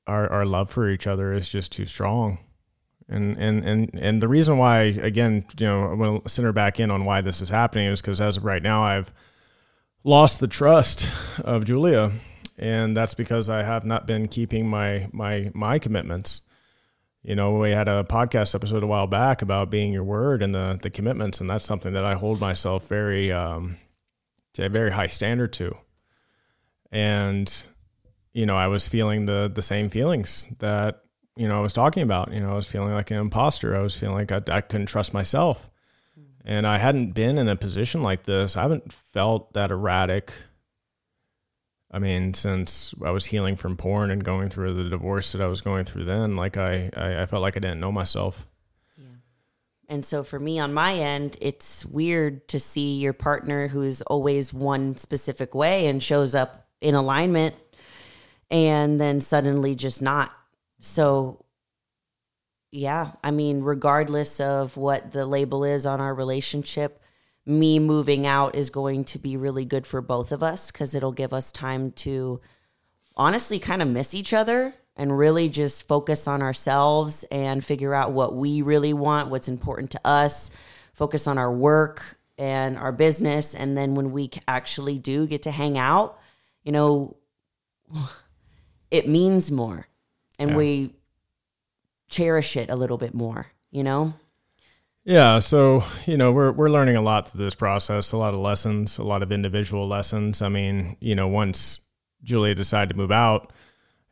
our 0.07 0.27
our 0.27 0.43
love 0.43 0.71
for 0.71 0.89
each 0.89 1.05
other 1.05 1.31
is 1.31 1.47
just 1.47 1.71
too 1.71 1.85
strong. 1.85 2.39
And 3.07 3.37
and 3.37 3.63
and 3.63 3.91
and 3.93 4.23
the 4.23 4.27
reason 4.27 4.57
why 4.57 4.81
again, 4.81 5.45
you 5.59 5.67
know, 5.67 5.83
I'm 5.83 5.99
going 5.99 6.21
to 6.21 6.27
center 6.27 6.51
back 6.51 6.79
in 6.79 6.89
on 6.89 7.05
why 7.05 7.21
this 7.21 7.43
is 7.43 7.49
happening 7.49 7.85
is 7.85 8.01
because 8.01 8.19
as 8.19 8.37
of 8.37 8.43
right 8.43 8.63
now 8.63 8.81
I've 8.81 9.13
lost 10.03 10.39
the 10.39 10.47
trust 10.47 11.13
of 11.41 11.63
Julia 11.63 12.11
and 12.57 12.97
that's 12.97 13.13
because 13.13 13.51
I 13.51 13.61
have 13.61 13.85
not 13.85 14.07
been 14.07 14.27
keeping 14.27 14.67
my 14.67 15.07
my 15.13 15.51
my 15.53 15.77
commitments. 15.77 16.41
You 17.21 17.35
know, 17.35 17.57
we 17.57 17.71
had 17.71 17.89
a 17.89 18.05
podcast 18.05 18.55
episode 18.55 18.81
a 18.81 18.87
while 18.87 19.07
back 19.07 19.41
about 19.41 19.69
being 19.69 19.91
your 19.91 20.05
word 20.05 20.41
and 20.41 20.55
the 20.55 20.79
the 20.81 20.89
commitments, 20.89 21.41
and 21.41 21.49
that's 21.49 21.65
something 21.65 21.93
that 21.93 22.05
I 22.05 22.15
hold 22.15 22.39
myself 22.39 22.87
very 22.87 23.31
um, 23.31 23.77
to 24.53 24.65
a 24.65 24.69
very 24.69 24.91
high 24.91 25.07
standard 25.07 25.51
to. 25.53 25.75
And 26.91 27.65
you 28.31 28.45
know, 28.45 28.55
I 28.55 28.67
was 28.67 28.87
feeling 28.87 29.25
the 29.25 29.51
the 29.53 29.61
same 29.61 29.89
feelings 29.89 30.45
that 30.59 31.01
you 31.35 31.47
know 31.49 31.57
I 31.57 31.61
was 31.61 31.73
talking 31.73 32.03
about. 32.03 32.31
You 32.31 32.39
know, 32.39 32.51
I 32.51 32.55
was 32.55 32.67
feeling 32.67 32.93
like 32.93 33.11
an 33.11 33.17
imposter. 33.17 33.75
I 33.75 33.81
was 33.81 33.97
feeling 33.97 34.15
like 34.15 34.31
I, 34.31 34.41
I 34.57 34.61
couldn't 34.61 34.87
trust 34.87 35.13
myself, 35.13 35.69
and 36.45 36.65
I 36.65 36.77
hadn't 36.77 37.11
been 37.11 37.37
in 37.37 37.49
a 37.49 37.55
position 37.57 38.01
like 38.01 38.23
this. 38.23 38.55
I 38.55 38.61
haven't 38.61 38.93
felt 38.93 39.51
that 39.53 39.71
erratic. 39.71 40.31
I 41.91 41.99
mean, 41.99 42.33
since 42.33 42.93
I 43.03 43.09
was 43.09 43.25
healing 43.25 43.55
from 43.55 43.75
porn 43.75 44.11
and 44.11 44.23
going 44.23 44.49
through 44.49 44.73
the 44.73 44.87
divorce 44.87 45.31
that 45.31 45.41
I 45.41 45.47
was 45.47 45.61
going 45.61 45.85
through 45.85 46.05
then, 46.05 46.35
like 46.35 46.55
I, 46.55 46.89
I, 46.95 47.23
I 47.23 47.25
felt 47.25 47.41
like 47.41 47.57
I 47.57 47.59
didn't 47.59 47.79
know 47.79 47.91
myself. 47.91 48.47
And 49.89 50.05
so 50.05 50.23
for 50.23 50.39
me 50.39 50.59
on 50.59 50.71
my 50.71 50.93
end, 50.93 51.35
it's 51.41 51.83
weird 51.83 52.47
to 52.49 52.59
see 52.59 52.99
your 52.99 53.11
partner 53.11 53.67
who's 53.67 54.03
always 54.03 54.53
one 54.53 54.95
specific 54.95 55.55
way 55.55 55.87
and 55.87 56.01
shows 56.01 56.35
up 56.35 56.67
in 56.79 56.93
alignment 56.93 57.55
and 58.51 59.01
then 59.01 59.19
suddenly 59.19 59.73
just 59.73 59.99
not. 59.99 60.31
So 60.79 61.43
yeah, 62.71 63.13
I 63.23 63.31
mean, 63.31 63.61
regardless 63.61 64.39
of 64.39 64.77
what 64.77 65.11
the 65.11 65.25
label 65.25 65.63
is 65.63 65.87
on 65.87 65.99
our 65.99 66.13
relationship, 66.13 66.98
me 67.49 67.79
moving 67.79 68.27
out 68.27 68.55
is 68.55 68.69
going 68.69 69.03
to 69.03 69.17
be 69.19 69.35
really 69.35 69.65
good 69.65 69.87
for 69.87 70.01
both 70.01 70.31
of 70.31 70.43
us 70.43 70.71
because 70.71 70.93
it'll 70.93 71.11
give 71.11 71.33
us 71.33 71.51
time 71.51 71.91
to 71.91 72.39
honestly 73.17 73.59
kind 73.59 73.81
of 73.81 73.87
miss 73.87 74.13
each 74.13 74.33
other 74.33 74.75
and 74.95 75.17
really 75.17 75.49
just 75.49 75.87
focus 75.87 76.27
on 76.27 76.41
ourselves 76.41 77.23
and 77.31 77.65
figure 77.65 77.95
out 77.95 78.11
what 78.11 78.35
we 78.35 78.61
really 78.61 78.93
want, 78.93 79.29
what's 79.29 79.47
important 79.47 79.89
to 79.91 79.99
us, 80.05 80.51
focus 80.93 81.25
on 81.25 81.37
our 81.37 81.51
work 81.51 82.19
and 82.37 82.77
our 82.77 82.91
business. 82.91 83.55
And 83.55 83.77
then 83.77 83.95
when 83.95 84.11
we 84.11 84.29
actually 84.47 84.99
do 84.99 85.25
get 85.25 85.43
to 85.43 85.51
hang 85.51 85.77
out, 85.77 86.19
you 86.63 86.71
know, 86.71 87.17
it 88.91 89.07
means 89.07 89.51
more 89.51 89.87
and 90.37 90.51
Yeah. 90.51 90.55
we 90.55 90.95
cherish 92.09 92.55
it 92.55 92.69
a 92.69 92.75
little 92.75 92.97
bit 92.97 93.13
more, 93.13 93.47
you 93.71 93.83
know? 93.83 94.13
Yeah, 95.05 95.39
so 95.39 95.83
you 96.05 96.17
know 96.17 96.31
we're 96.31 96.51
we're 96.51 96.69
learning 96.69 96.95
a 96.95 97.01
lot 97.01 97.29
through 97.29 97.43
this 97.43 97.55
process, 97.55 98.11
a 98.11 98.17
lot 98.17 98.33
of 98.33 98.39
lessons, 98.39 98.97
a 98.97 99.03
lot 99.03 99.23
of 99.23 99.31
individual 99.31 99.87
lessons. 99.87 100.41
I 100.41 100.49
mean, 100.49 100.97
you 100.99 101.15
know, 101.15 101.27
once 101.27 101.79
Julia 102.23 102.53
decided 102.53 102.91
to 102.91 102.97
move 102.97 103.11
out, 103.11 103.51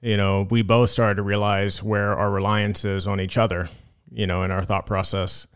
you 0.01 0.17
know, 0.17 0.47
we 0.49 0.61
both 0.61 0.89
started 0.89 1.15
to 1.15 1.23
realize 1.23 1.83
where 1.83 2.15
our 2.15 2.31
reliance 2.31 2.85
is 2.85 3.05
on 3.05 3.19
each 3.19 3.37
other, 3.37 3.69
you 4.11 4.25
know, 4.27 4.43
in 4.43 4.51
our 4.51 4.63
thought 4.63 4.85
process. 4.85 5.47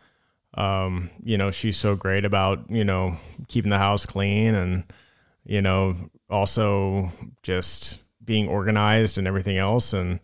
Um, 0.54 1.10
you 1.22 1.38
know, 1.38 1.50
she's 1.50 1.78
so 1.78 1.96
great 1.96 2.26
about, 2.26 2.70
you 2.70 2.84
know, 2.84 3.16
keeping 3.48 3.70
the 3.70 3.78
house 3.78 4.06
clean 4.06 4.54
and, 4.54 4.84
you 5.46 5.62
know, 5.62 5.96
also 6.30 7.10
just 7.42 8.02
being 8.24 8.50
organized 8.50 9.18
and 9.18 9.28
everything 9.28 9.58
else. 9.58 9.94
And, 9.94 10.20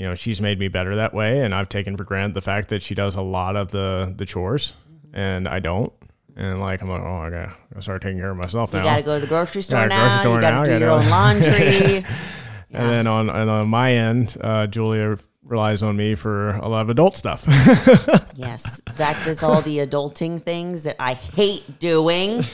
you 0.00 0.06
know, 0.06 0.14
she's 0.14 0.40
made 0.40 0.58
me 0.58 0.68
better 0.68 0.96
that 0.96 1.12
way. 1.12 1.40
And 1.40 1.54
I've 1.54 1.68
taken 1.68 1.94
for 1.94 2.04
granted 2.04 2.32
the 2.32 2.40
fact 2.40 2.70
that 2.70 2.82
she 2.82 2.94
does 2.94 3.16
a 3.16 3.20
lot 3.20 3.54
of 3.54 3.70
the, 3.70 4.14
the 4.16 4.24
chores 4.24 4.72
and 5.12 5.46
I 5.46 5.58
don't. 5.58 5.92
And 6.36 6.58
like, 6.58 6.80
I'm 6.80 6.88
like, 6.88 7.02
oh, 7.02 7.16
I 7.16 7.28
gotta, 7.28 7.52
I 7.76 7.80
start 7.80 8.00
taking 8.00 8.16
care 8.16 8.30
of 8.30 8.38
myself 8.38 8.72
now. 8.72 8.78
You 8.78 8.84
got 8.86 8.96
to 8.96 9.02
go 9.02 9.14
to 9.16 9.20
the 9.20 9.26
grocery 9.26 9.60
store 9.60 9.80
Yeah, 9.80 9.86
now. 9.88 10.08
grocery 10.08 10.20
store 10.20 10.34
you 10.36 10.40
got 10.40 10.50
now, 10.54 10.62
to 10.62 10.64
do 10.64 10.70
gotta- 10.78 10.84
your 10.86 10.94
own 10.94 11.10
laundry. 11.10 12.04
And 12.72 12.88
then 12.88 13.06
on 13.08 13.28
and 13.28 13.50
on 13.50 13.68
my 13.68 13.92
end, 13.92 14.36
uh, 14.40 14.68
Julia 14.68 15.18
relies 15.42 15.82
on 15.82 15.96
me 15.96 16.14
for 16.14 16.50
a 16.50 16.68
lot 16.68 16.82
of 16.82 16.88
adult 16.88 17.16
stuff. 17.16 17.44
yes, 18.36 18.80
Zack 18.92 19.24
does 19.24 19.42
all 19.42 19.60
the 19.60 19.78
adulting 19.78 20.40
things 20.40 20.84
that 20.84 20.94
I 21.00 21.14
hate 21.14 21.80
doing. 21.80 22.44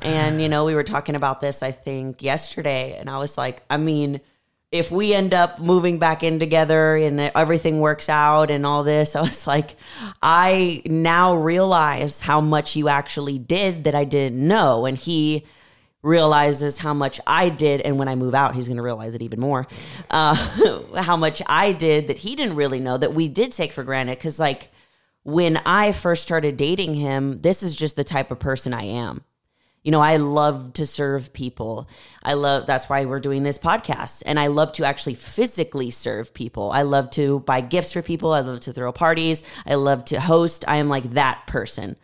and 0.00 0.40
you 0.40 0.48
know, 0.48 0.64
we 0.64 0.74
were 0.76 0.84
talking 0.84 1.16
about 1.16 1.40
this 1.40 1.60
I 1.64 1.72
think 1.72 2.22
yesterday, 2.22 2.96
and 3.00 3.10
I 3.10 3.18
was 3.18 3.36
like, 3.36 3.64
I 3.68 3.78
mean 3.78 4.20
if 4.70 4.90
we 4.90 5.14
end 5.14 5.32
up 5.32 5.60
moving 5.60 5.98
back 5.98 6.22
in 6.22 6.38
together 6.38 6.96
and 6.96 7.20
everything 7.20 7.80
works 7.80 8.08
out 8.08 8.50
and 8.50 8.66
all 8.66 8.84
this, 8.84 9.16
I 9.16 9.20
was 9.20 9.46
like, 9.46 9.76
I 10.22 10.82
now 10.84 11.34
realize 11.34 12.20
how 12.20 12.40
much 12.40 12.76
you 12.76 12.88
actually 12.88 13.38
did 13.38 13.84
that 13.84 13.94
I 13.94 14.04
didn't 14.04 14.46
know. 14.46 14.86
And 14.86 14.96
he 14.96 15.46
realizes 16.02 16.78
how 16.78 16.94
much 16.94 17.20
I 17.26 17.48
did. 17.48 17.80
And 17.80 17.98
when 17.98 18.08
I 18.08 18.14
move 18.14 18.34
out, 18.34 18.54
he's 18.54 18.68
going 18.68 18.76
to 18.76 18.82
realize 18.82 19.14
it 19.14 19.22
even 19.22 19.40
more. 19.40 19.66
Uh, 20.10 21.02
how 21.02 21.18
much 21.18 21.42
I 21.46 21.72
did 21.72 22.08
that 22.08 22.18
he 22.18 22.34
didn't 22.34 22.56
really 22.56 22.80
know 22.80 22.96
that 22.96 23.12
we 23.12 23.28
did 23.28 23.52
take 23.52 23.72
for 23.72 23.84
granted. 23.84 24.18
Cause 24.18 24.40
like 24.40 24.70
when 25.22 25.58
I 25.58 25.92
first 25.92 26.22
started 26.22 26.56
dating 26.56 26.94
him, 26.94 27.42
this 27.42 27.62
is 27.62 27.76
just 27.76 27.94
the 27.94 28.04
type 28.04 28.30
of 28.30 28.38
person 28.38 28.72
I 28.72 28.84
am. 28.84 29.22
You 29.88 29.92
know, 29.92 30.02
I 30.02 30.18
love 30.18 30.74
to 30.74 30.86
serve 30.86 31.32
people. 31.32 31.88
I 32.22 32.34
love 32.34 32.66
that's 32.66 32.90
why 32.90 33.06
we're 33.06 33.20
doing 33.20 33.42
this 33.42 33.56
podcast. 33.56 34.22
And 34.26 34.38
I 34.38 34.48
love 34.48 34.72
to 34.72 34.84
actually 34.84 35.14
physically 35.14 35.88
serve 35.88 36.34
people. 36.34 36.70
I 36.70 36.82
love 36.82 37.08
to 37.12 37.40
buy 37.40 37.62
gifts 37.62 37.94
for 37.94 38.02
people. 38.02 38.34
I 38.34 38.40
love 38.40 38.60
to 38.60 38.72
throw 38.74 38.92
parties. 38.92 39.42
I 39.64 39.76
love 39.76 40.04
to 40.04 40.20
host. 40.20 40.66
I 40.68 40.76
am 40.76 40.90
like 40.90 41.12
that 41.12 41.46
person. 41.46 41.96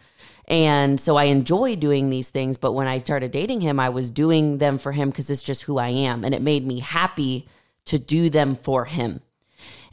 And 0.49 0.99
so 0.99 1.17
I 1.17 1.25
enjoy 1.25 1.77
doing 1.77 2.09
these 2.09 2.31
things. 2.31 2.57
But 2.57 2.73
when 2.73 2.87
I 2.87 3.01
started 3.01 3.33
dating 3.33 3.61
him, 3.61 3.79
I 3.79 3.91
was 3.91 4.09
doing 4.09 4.57
them 4.57 4.79
for 4.79 4.93
him 4.93 5.11
because 5.11 5.29
it's 5.29 5.43
just 5.43 5.65
who 5.65 5.77
I 5.77 5.89
am. 5.89 6.25
And 6.25 6.35
it 6.35 6.41
made 6.41 6.67
me 6.67 6.81
happy 6.81 7.47
to 7.85 7.99
do 7.99 8.31
them 8.31 8.55
for 8.55 8.87
him. 8.87 9.21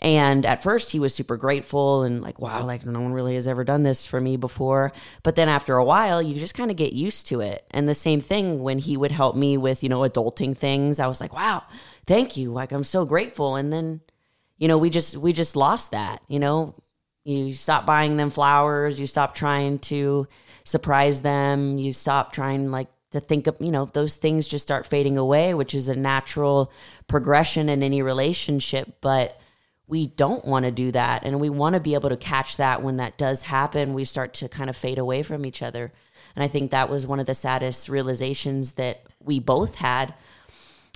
And 0.01 0.47
at 0.47 0.63
first, 0.63 0.91
he 0.91 0.99
was 0.99 1.13
super 1.13 1.37
grateful 1.37 2.01
and 2.01 2.21
like, 2.21 2.39
wow, 2.39 2.65
like 2.65 2.85
no 2.85 3.01
one 3.01 3.13
really 3.13 3.35
has 3.35 3.47
ever 3.47 3.63
done 3.63 3.83
this 3.83 4.07
for 4.07 4.19
me 4.19 4.35
before. 4.35 4.91
But 5.21 5.35
then 5.35 5.47
after 5.47 5.77
a 5.77 5.85
while, 5.85 6.23
you 6.23 6.39
just 6.39 6.55
kind 6.55 6.71
of 6.71 6.77
get 6.77 6.93
used 6.93 7.27
to 7.27 7.39
it. 7.41 7.65
And 7.69 7.87
the 7.87 7.93
same 7.93 8.19
thing 8.19 8.61
when 8.63 8.79
he 8.79 8.97
would 8.97 9.11
help 9.11 9.35
me 9.35 9.57
with, 9.57 9.83
you 9.83 9.89
know, 9.89 10.01
adulting 10.01 10.57
things, 10.57 10.99
I 10.99 11.05
was 11.05 11.21
like, 11.21 11.33
wow, 11.33 11.63
thank 12.07 12.35
you. 12.35 12.51
Like, 12.51 12.71
I'm 12.71 12.83
so 12.83 13.05
grateful. 13.05 13.55
And 13.55 13.71
then, 13.71 14.01
you 14.57 14.67
know, 14.67 14.79
we 14.79 14.89
just, 14.89 15.17
we 15.17 15.33
just 15.33 15.55
lost 15.55 15.91
that, 15.91 16.23
you 16.27 16.39
know, 16.39 16.73
you 17.23 17.53
stop 17.53 17.85
buying 17.85 18.17
them 18.17 18.31
flowers, 18.31 18.99
you 18.99 19.05
stop 19.05 19.35
trying 19.35 19.77
to 19.79 20.27
surprise 20.63 21.21
them, 21.21 21.77
you 21.77 21.93
stop 21.93 22.33
trying 22.33 22.71
like 22.71 22.89
to 23.11 23.19
think 23.19 23.45
of, 23.45 23.57
you 23.59 23.71
know, 23.71 23.85
those 23.85 24.15
things 24.15 24.47
just 24.47 24.63
start 24.63 24.87
fading 24.87 25.17
away, 25.17 25.53
which 25.53 25.75
is 25.75 25.89
a 25.89 25.95
natural 25.95 26.71
progression 27.07 27.69
in 27.69 27.83
any 27.83 28.01
relationship. 28.01 28.97
But 29.01 29.39
we 29.91 30.07
don't 30.07 30.45
want 30.45 30.63
to 30.63 30.71
do 30.71 30.89
that 30.89 31.23
and 31.25 31.41
we 31.41 31.49
want 31.49 31.73
to 31.73 31.79
be 31.81 31.95
able 31.95 32.07
to 32.07 32.15
catch 32.15 32.55
that 32.55 32.81
when 32.81 32.95
that 32.95 33.17
does 33.17 33.43
happen 33.43 33.93
we 33.93 34.05
start 34.05 34.33
to 34.33 34.47
kind 34.47 34.69
of 34.69 34.75
fade 34.75 34.97
away 34.97 35.21
from 35.21 35.45
each 35.45 35.61
other. 35.61 35.91
And 36.33 36.43
i 36.43 36.47
think 36.47 36.71
that 36.71 36.89
was 36.89 37.05
one 37.05 37.19
of 37.19 37.25
the 37.25 37.35
saddest 37.35 37.89
realizations 37.89 38.73
that 38.73 39.03
we 39.19 39.39
both 39.39 39.75
had 39.75 40.13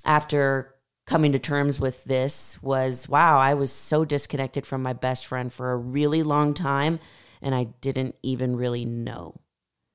after 0.05 0.73
coming 1.05 1.33
to 1.33 1.39
terms 1.39 1.77
with 1.77 2.05
this 2.05 2.57
was 2.63 3.09
wow 3.09 3.37
i 3.37 3.53
was 3.53 3.69
so 3.69 4.05
disconnected 4.05 4.65
from 4.65 4.81
my 4.81 4.93
best 4.93 5.27
friend 5.27 5.51
for 5.51 5.73
a 5.73 5.77
really 5.77 6.23
long 6.23 6.53
time 6.53 6.99
and 7.41 7.53
i 7.53 7.65
didn't 7.81 8.15
even 8.23 8.55
really 8.55 8.85
know. 8.85 9.35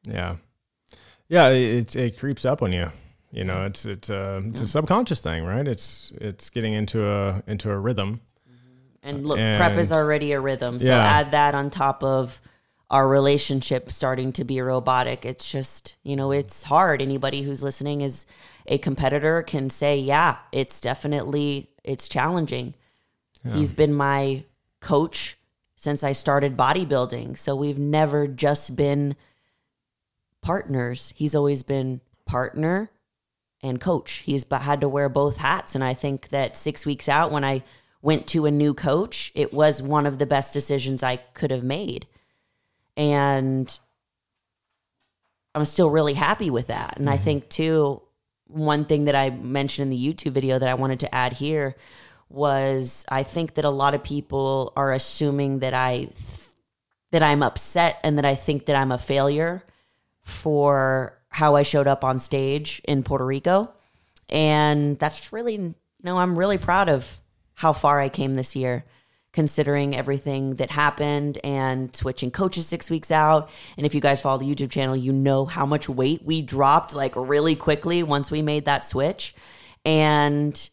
Yeah. 0.04 0.36
Yeah 1.26 1.48
it, 1.48 1.96
it 1.96 2.18
creeps 2.18 2.44
up 2.44 2.60
on 2.60 2.72
you 2.72 2.92
you 3.32 3.44
know 3.44 3.64
it's 3.64 3.86
it's 3.86 4.10
a 4.10 4.42
it's 4.48 4.60
a 4.60 4.66
subconscious 4.66 5.22
thing 5.22 5.46
right? 5.46 5.66
It's 5.66 6.12
it's 6.20 6.50
getting 6.50 6.74
into 6.74 7.08
a 7.08 7.42
into 7.46 7.70
a 7.70 7.78
rhythm 7.78 8.20
and 9.02 9.26
look, 9.26 9.38
and, 9.38 9.56
prep 9.56 9.78
is 9.78 9.92
already 9.92 10.32
a 10.32 10.40
rhythm. 10.40 10.78
So 10.78 10.86
yeah. 10.86 11.02
add 11.02 11.30
that 11.32 11.54
on 11.54 11.70
top 11.70 12.02
of 12.02 12.40
our 12.90 13.06
relationship 13.06 13.90
starting 13.90 14.32
to 14.32 14.44
be 14.44 14.60
robotic. 14.60 15.24
It's 15.24 15.50
just, 15.50 15.96
you 16.02 16.16
know, 16.16 16.32
it's 16.32 16.64
hard. 16.64 17.00
Anybody 17.00 17.42
who's 17.42 17.62
listening 17.62 18.00
is 18.00 18.26
a 18.66 18.78
competitor 18.78 19.42
can 19.42 19.70
say, 19.70 19.96
yeah, 19.96 20.38
it's 20.50 20.80
definitely 20.80 21.70
it's 21.84 22.08
challenging. 22.08 22.74
Yeah. 23.44 23.54
He's 23.54 23.72
been 23.72 23.94
my 23.94 24.44
coach 24.80 25.38
since 25.76 26.02
I 26.02 26.12
started 26.12 26.56
bodybuilding. 26.56 27.38
So 27.38 27.54
we've 27.54 27.78
never 27.78 28.26
just 28.26 28.76
been 28.76 29.14
partners. 30.42 31.12
He's 31.16 31.34
always 31.34 31.62
been 31.62 32.00
partner 32.26 32.90
and 33.62 33.80
coach. 33.80 34.22
He's 34.26 34.44
had 34.50 34.80
to 34.80 34.88
wear 34.88 35.08
both 35.08 35.36
hats 35.36 35.74
and 35.74 35.84
I 35.84 35.94
think 35.94 36.30
that 36.30 36.56
6 36.56 36.84
weeks 36.86 37.08
out 37.08 37.30
when 37.30 37.44
I 37.44 37.62
went 38.02 38.26
to 38.28 38.46
a 38.46 38.50
new 38.50 38.74
coach, 38.74 39.30
it 39.34 39.52
was 39.52 39.82
one 39.82 40.06
of 40.06 40.18
the 40.18 40.26
best 40.26 40.52
decisions 40.52 41.02
I 41.02 41.16
could 41.16 41.50
have 41.50 41.64
made. 41.64 42.06
And 42.96 43.78
I'm 45.54 45.64
still 45.64 45.90
really 45.90 46.14
happy 46.14 46.50
with 46.50 46.68
that. 46.68 46.94
And 46.96 47.06
mm-hmm. 47.06 47.14
I 47.14 47.18
think, 47.18 47.48
too, 47.48 48.02
one 48.46 48.84
thing 48.84 49.04
that 49.04 49.14
I 49.14 49.30
mentioned 49.30 49.92
in 49.92 49.98
the 49.98 50.14
YouTube 50.14 50.32
video 50.32 50.58
that 50.58 50.68
I 50.68 50.74
wanted 50.74 51.00
to 51.00 51.14
add 51.14 51.34
here 51.34 51.76
was 52.28 53.04
I 53.08 53.22
think 53.22 53.54
that 53.54 53.64
a 53.64 53.70
lot 53.70 53.94
of 53.94 54.02
people 54.02 54.72
are 54.76 54.92
assuming 54.92 55.60
that 55.60 55.74
I 55.74 56.08
that 57.10 57.22
I'm 57.24 57.42
upset 57.42 57.98
and 58.04 58.18
that 58.18 58.24
I 58.24 58.36
think 58.36 58.66
that 58.66 58.76
I'm 58.76 58.92
a 58.92 58.98
failure 58.98 59.64
for 60.22 61.18
how 61.28 61.56
I 61.56 61.64
showed 61.64 61.88
up 61.88 62.04
on 62.04 62.20
stage 62.20 62.80
in 62.84 63.02
Puerto 63.02 63.26
Rico. 63.26 63.72
And 64.28 64.96
that's 64.98 65.32
really 65.32 65.54
you 65.54 65.74
know, 66.02 66.18
I'm 66.18 66.38
really 66.38 66.58
proud 66.58 66.88
of 66.88 67.19
how 67.60 67.74
far 67.74 68.00
I 68.00 68.08
came 68.08 68.36
this 68.36 68.56
year, 68.56 68.86
considering 69.34 69.94
everything 69.94 70.56
that 70.56 70.70
happened 70.70 71.36
and 71.44 71.94
switching 71.94 72.30
coaches 72.30 72.66
six 72.66 72.88
weeks 72.88 73.10
out. 73.10 73.50
And 73.76 73.84
if 73.84 73.94
you 73.94 74.00
guys 74.00 74.22
follow 74.22 74.38
the 74.38 74.46
YouTube 74.46 74.70
channel, 74.70 74.96
you 74.96 75.12
know 75.12 75.44
how 75.44 75.66
much 75.66 75.86
weight 75.86 76.22
we 76.24 76.40
dropped 76.40 76.94
like 76.94 77.14
really 77.14 77.54
quickly 77.54 78.02
once 78.02 78.30
we 78.30 78.40
made 78.40 78.64
that 78.64 78.82
switch. 78.82 79.34
And 79.84 80.70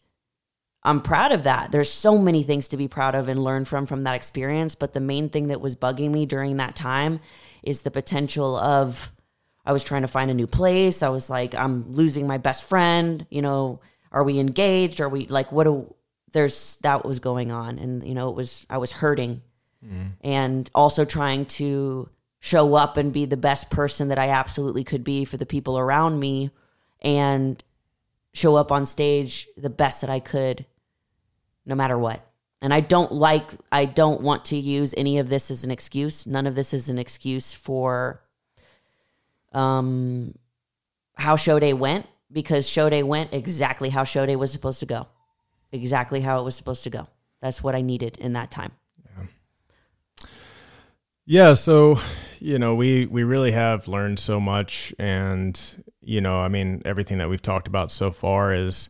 I'm 0.82 1.02
proud 1.02 1.30
of 1.30 1.42
that. 1.42 1.72
There's 1.72 1.92
so 1.92 2.16
many 2.16 2.42
things 2.42 2.68
to 2.68 2.78
be 2.78 2.88
proud 2.88 3.14
of 3.14 3.28
and 3.28 3.44
learn 3.44 3.66
from 3.66 3.84
from 3.84 4.04
that 4.04 4.14
experience, 4.14 4.74
but 4.74 4.94
the 4.94 5.00
main 5.00 5.28
thing 5.28 5.48
that 5.48 5.60
was 5.60 5.76
bugging 5.76 6.10
me 6.10 6.24
during 6.24 6.56
that 6.56 6.74
time 6.74 7.20
is 7.62 7.82
the 7.82 7.90
potential 7.90 8.56
of 8.56 9.12
I 9.66 9.72
was 9.72 9.84
trying 9.84 10.02
to 10.02 10.08
find 10.08 10.30
a 10.30 10.34
new 10.34 10.46
place. 10.46 11.02
I 11.02 11.10
was 11.10 11.28
like 11.28 11.54
I'm 11.54 11.92
losing 11.92 12.26
my 12.26 12.38
best 12.38 12.66
friend, 12.66 13.26
you 13.28 13.42
know, 13.42 13.80
are 14.10 14.24
we 14.24 14.38
engaged? 14.38 15.02
Are 15.02 15.08
we 15.10 15.26
like 15.26 15.52
what 15.52 15.64
do 15.64 15.94
there's 16.32 16.76
that 16.82 17.04
was 17.04 17.18
going 17.18 17.52
on 17.52 17.78
and 17.78 18.04
you 18.04 18.14
know 18.14 18.28
it 18.28 18.34
was 18.34 18.66
i 18.68 18.78
was 18.78 18.92
hurting 18.92 19.40
mm. 19.84 20.10
and 20.22 20.70
also 20.74 21.04
trying 21.04 21.44
to 21.44 22.08
show 22.40 22.74
up 22.74 22.96
and 22.96 23.12
be 23.12 23.24
the 23.24 23.36
best 23.36 23.70
person 23.70 24.08
that 24.08 24.18
i 24.18 24.28
absolutely 24.28 24.84
could 24.84 25.04
be 25.04 25.24
for 25.24 25.36
the 25.36 25.46
people 25.46 25.78
around 25.78 26.18
me 26.18 26.50
and 27.00 27.62
show 28.32 28.56
up 28.56 28.70
on 28.70 28.84
stage 28.84 29.48
the 29.56 29.70
best 29.70 30.00
that 30.00 30.10
i 30.10 30.20
could 30.20 30.64
no 31.68 31.74
matter 31.74 31.96
what. 31.96 32.24
And 32.60 32.74
i 32.74 32.80
don't 32.80 33.12
like 33.12 33.50
i 33.70 33.84
don't 33.84 34.20
want 34.20 34.46
to 34.46 34.56
use 34.56 34.92
any 34.96 35.18
of 35.18 35.28
this 35.28 35.48
as 35.52 35.62
an 35.62 35.70
excuse. 35.70 36.26
None 36.26 36.46
of 36.48 36.56
this 36.56 36.74
is 36.74 36.88
an 36.88 36.98
excuse 36.98 37.54
for 37.54 38.20
um 39.52 40.34
how 41.14 41.36
show 41.36 41.60
day 41.60 41.72
went 41.72 42.06
because 42.32 42.68
show 42.68 42.90
day 42.90 43.04
went 43.04 43.32
exactly 43.32 43.90
how 43.90 44.02
show 44.02 44.26
day 44.26 44.34
was 44.34 44.50
supposed 44.50 44.80
to 44.80 44.86
go 44.86 45.06
exactly 45.72 46.20
how 46.20 46.40
it 46.40 46.42
was 46.42 46.56
supposed 46.56 46.82
to 46.84 46.90
go. 46.90 47.08
That's 47.40 47.62
what 47.62 47.74
I 47.74 47.82
needed 47.82 48.16
in 48.18 48.32
that 48.32 48.50
time. 48.50 48.72
Yeah. 49.04 50.26
Yeah, 51.26 51.54
so 51.54 51.98
you 52.40 52.58
know, 52.58 52.74
we 52.74 53.06
we 53.06 53.22
really 53.24 53.52
have 53.52 53.88
learned 53.88 54.18
so 54.18 54.40
much 54.40 54.94
and 54.98 55.60
you 56.00 56.20
know, 56.20 56.40
I 56.40 56.48
mean, 56.48 56.82
everything 56.84 57.18
that 57.18 57.28
we've 57.28 57.42
talked 57.42 57.68
about 57.68 57.92
so 57.92 58.10
far 58.10 58.54
is 58.54 58.88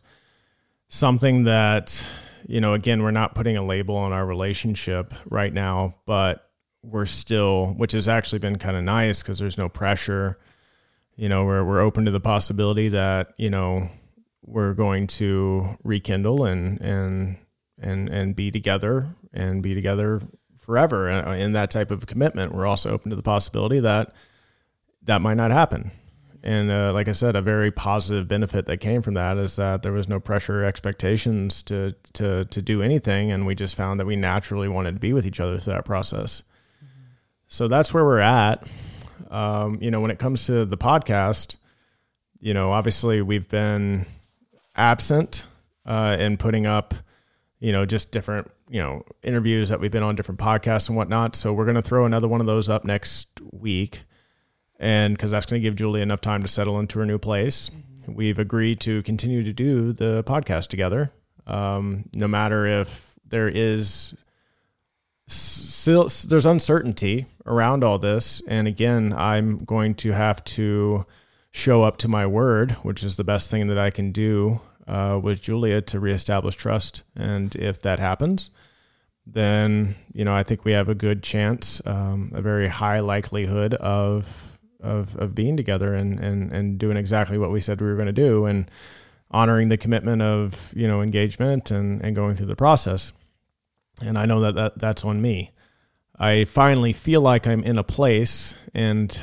something 0.87 1.43
that 1.43 2.05
you 2.47 2.61
know, 2.61 2.73
again, 2.73 3.03
we're 3.03 3.11
not 3.11 3.35
putting 3.35 3.57
a 3.57 3.63
label 3.63 3.95
on 3.95 4.13
our 4.13 4.25
relationship 4.25 5.13
right 5.29 5.53
now, 5.53 5.95
but 6.05 6.49
we're 6.81 7.05
still 7.05 7.73
which 7.77 7.91
has 7.91 8.07
actually 8.07 8.39
been 8.39 8.57
kind 8.57 8.77
of 8.77 8.83
nice 8.83 9.21
cuz 9.21 9.37
there's 9.39 9.57
no 9.57 9.69
pressure. 9.69 10.39
You 11.17 11.27
know, 11.27 11.43
we're 11.43 11.63
we're 11.63 11.81
open 11.81 12.05
to 12.05 12.11
the 12.11 12.21
possibility 12.21 12.87
that, 12.89 13.33
you 13.37 13.49
know, 13.49 13.89
we're 14.41 14.73
going 14.73 15.07
to 15.07 15.77
rekindle 15.83 16.45
and 16.45 16.79
and 16.81 17.37
and 17.81 18.09
and 18.09 18.35
be 18.35 18.51
together 18.51 19.15
and 19.33 19.61
be 19.61 19.73
together 19.73 20.21
forever 20.57 21.09
uh, 21.09 21.33
in 21.33 21.53
that 21.53 21.71
type 21.71 21.91
of 21.91 22.05
commitment. 22.05 22.53
We're 22.53 22.67
also 22.67 22.91
open 22.91 23.09
to 23.09 23.15
the 23.15 23.23
possibility 23.23 23.79
that 23.79 24.13
that 25.03 25.21
might 25.21 25.35
not 25.35 25.51
happen. 25.51 25.91
And 26.41 26.71
uh, 26.71 26.93
like 26.93 27.09
i 27.09 27.11
said 27.11 27.35
a 27.35 27.41
very 27.41 27.69
positive 27.69 28.29
benefit 28.29 28.65
that 28.67 28.77
came 28.77 29.01
from 29.01 29.15
that 29.15 29.37
is 29.37 29.57
that 29.57 29.83
there 29.83 29.91
was 29.91 30.07
no 30.07 30.21
pressure 30.21 30.63
expectations 30.63 31.61
to 31.63 31.93
to 32.13 32.45
to 32.45 32.61
do 32.61 32.81
anything 32.81 33.31
and 33.31 33.45
we 33.45 33.55
just 33.55 33.75
found 33.75 33.99
that 33.99 34.05
we 34.05 34.15
naturally 34.15 34.69
wanted 34.69 34.93
to 34.93 34.99
be 34.99 35.11
with 35.11 35.25
each 35.25 35.41
other 35.41 35.59
through 35.59 35.73
that 35.73 35.83
process. 35.83 36.43
Mm-hmm. 36.77 37.11
so 37.49 37.67
that's 37.67 37.93
where 37.93 38.05
we're 38.05 38.19
at. 38.19 38.65
Um, 39.29 39.79
you 39.81 39.91
know 39.91 39.99
when 39.99 40.11
it 40.11 40.19
comes 40.19 40.45
to 40.45 40.63
the 40.65 40.77
podcast 40.77 41.57
you 42.39 42.53
know 42.53 42.71
obviously 42.71 43.21
we've 43.21 43.49
been 43.49 44.05
absent 44.79 45.45
uh, 45.85 46.15
and 46.17 46.39
putting 46.39 46.65
up, 46.65 46.95
you 47.59 47.71
know, 47.71 47.85
just 47.85 48.11
different 48.11 48.47
you 48.69 48.79
know 48.79 49.03
interviews 49.23 49.69
that 49.69 49.79
we've 49.79 49.91
been 49.91 50.03
on 50.03 50.15
different 50.15 50.39
podcasts 50.39 50.87
and 50.87 50.97
whatnot. 50.97 51.35
So 51.35 51.53
we're 51.53 51.65
going 51.65 51.75
to 51.75 51.81
throw 51.81 52.05
another 52.05 52.27
one 52.27 52.39
of 52.39 52.47
those 52.47 52.69
up 52.69 52.85
next 52.85 53.27
week, 53.51 54.03
and 54.79 55.15
because 55.15 55.31
that's 55.31 55.45
going 55.45 55.61
to 55.61 55.67
give 55.67 55.75
Julie 55.75 56.01
enough 56.01 56.21
time 56.21 56.41
to 56.41 56.47
settle 56.47 56.79
into 56.79 56.99
her 56.99 57.05
new 57.05 57.17
place. 57.17 57.69
Mm-hmm. 57.69 58.13
We've 58.13 58.39
agreed 58.39 58.79
to 58.81 59.03
continue 59.03 59.43
to 59.43 59.53
do 59.53 59.93
the 59.93 60.23
podcast 60.23 60.67
together, 60.67 61.11
um, 61.45 62.05
no 62.13 62.27
matter 62.27 62.65
if 62.65 63.13
there 63.27 63.49
is 63.49 64.13
still 65.27 66.09
there's 66.27 66.45
uncertainty 66.45 67.25
around 67.45 67.83
all 67.83 67.99
this, 67.99 68.41
and 68.47 68.67
again, 68.67 69.13
I'm 69.13 69.65
going 69.65 69.95
to 69.95 70.11
have 70.11 70.43
to 70.45 71.05
show 71.51 71.81
up 71.83 71.97
to 71.97 72.07
my 72.07 72.27
word, 72.27 72.71
which 72.83 73.03
is 73.03 73.17
the 73.17 73.23
best 73.23 73.49
thing 73.49 73.67
that 73.67 73.79
I 73.79 73.89
can 73.89 74.11
do 74.11 74.61
uh, 74.89 75.19
with 75.21 75.41
Julia 75.41 75.81
to 75.81 75.99
reestablish 75.99 76.55
trust. 76.55 77.03
And 77.15 77.55
if 77.55 77.83
that 77.83 77.99
happens, 77.99 78.49
then 79.25 79.95
you 80.13 80.25
know 80.25 80.35
I 80.35 80.43
think 80.43 80.65
we 80.65 80.71
have 80.71 80.89
a 80.89 80.95
good 80.95 81.21
chance, 81.21 81.81
um, 81.85 82.31
a 82.33 82.41
very 82.41 82.67
high 82.67 82.99
likelihood 82.99 83.75
of 83.75 84.59
of 84.81 85.15
of 85.17 85.35
being 85.35 85.55
together 85.55 85.93
and 85.93 86.19
and 86.19 86.51
and 86.51 86.79
doing 86.79 86.97
exactly 86.97 87.37
what 87.37 87.51
we 87.51 87.61
said 87.61 87.79
we 87.79 87.87
were 87.87 87.95
going 87.95 88.07
to 88.07 88.11
do 88.11 88.45
and 88.45 88.71
honoring 89.31 89.69
the 89.69 89.77
commitment 89.77 90.21
of 90.21 90.73
you 90.75 90.87
know 90.87 91.01
engagement 91.01 91.69
and 91.69 92.01
and 92.01 92.15
going 92.15 92.35
through 92.35 92.47
the 92.47 92.55
process. 92.55 93.13
And 94.01 94.17
I 94.17 94.25
know 94.25 94.39
that, 94.39 94.55
that 94.55 94.79
that's 94.79 95.05
on 95.05 95.21
me. 95.21 95.51
I 96.17 96.45
finally 96.45 96.93
feel 96.93 97.21
like 97.21 97.47
I'm 97.47 97.63
in 97.63 97.77
a 97.77 97.83
place, 97.83 98.55
and 98.73 99.15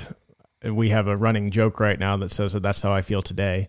we 0.62 0.90
have 0.90 1.09
a 1.09 1.16
running 1.16 1.50
joke 1.50 1.81
right 1.81 1.98
now 1.98 2.16
that 2.18 2.31
says 2.31 2.52
that 2.52 2.62
that's 2.62 2.83
how 2.83 2.92
I 2.92 3.02
feel 3.02 3.22
today 3.22 3.68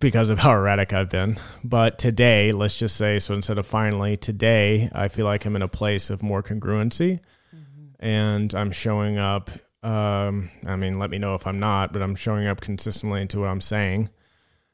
because 0.00 0.30
of 0.30 0.38
how 0.38 0.52
erratic 0.52 0.92
I've 0.92 1.10
been. 1.10 1.36
But 1.62 1.98
today, 1.98 2.52
let's 2.52 2.78
just 2.78 2.96
say, 2.96 3.18
so 3.18 3.34
instead 3.34 3.58
of 3.58 3.66
finally, 3.66 4.16
today, 4.16 4.88
I 4.92 5.08
feel 5.08 5.26
like 5.26 5.44
I'm 5.44 5.56
in 5.56 5.62
a 5.62 5.68
place 5.68 6.10
of 6.10 6.22
more 6.22 6.42
congruency 6.42 7.20
mm-hmm. 7.54 7.84
and 7.98 8.54
I'm 8.54 8.72
showing 8.72 9.18
up. 9.18 9.50
Um, 9.82 10.50
I 10.66 10.76
mean, 10.76 10.98
let 10.98 11.10
me 11.10 11.18
know 11.18 11.34
if 11.34 11.46
I'm 11.46 11.60
not, 11.60 11.92
but 11.92 12.00
I'm 12.00 12.14
showing 12.14 12.46
up 12.46 12.60
consistently 12.60 13.20
into 13.20 13.40
what 13.40 13.48
I'm 13.48 13.60
saying. 13.60 14.08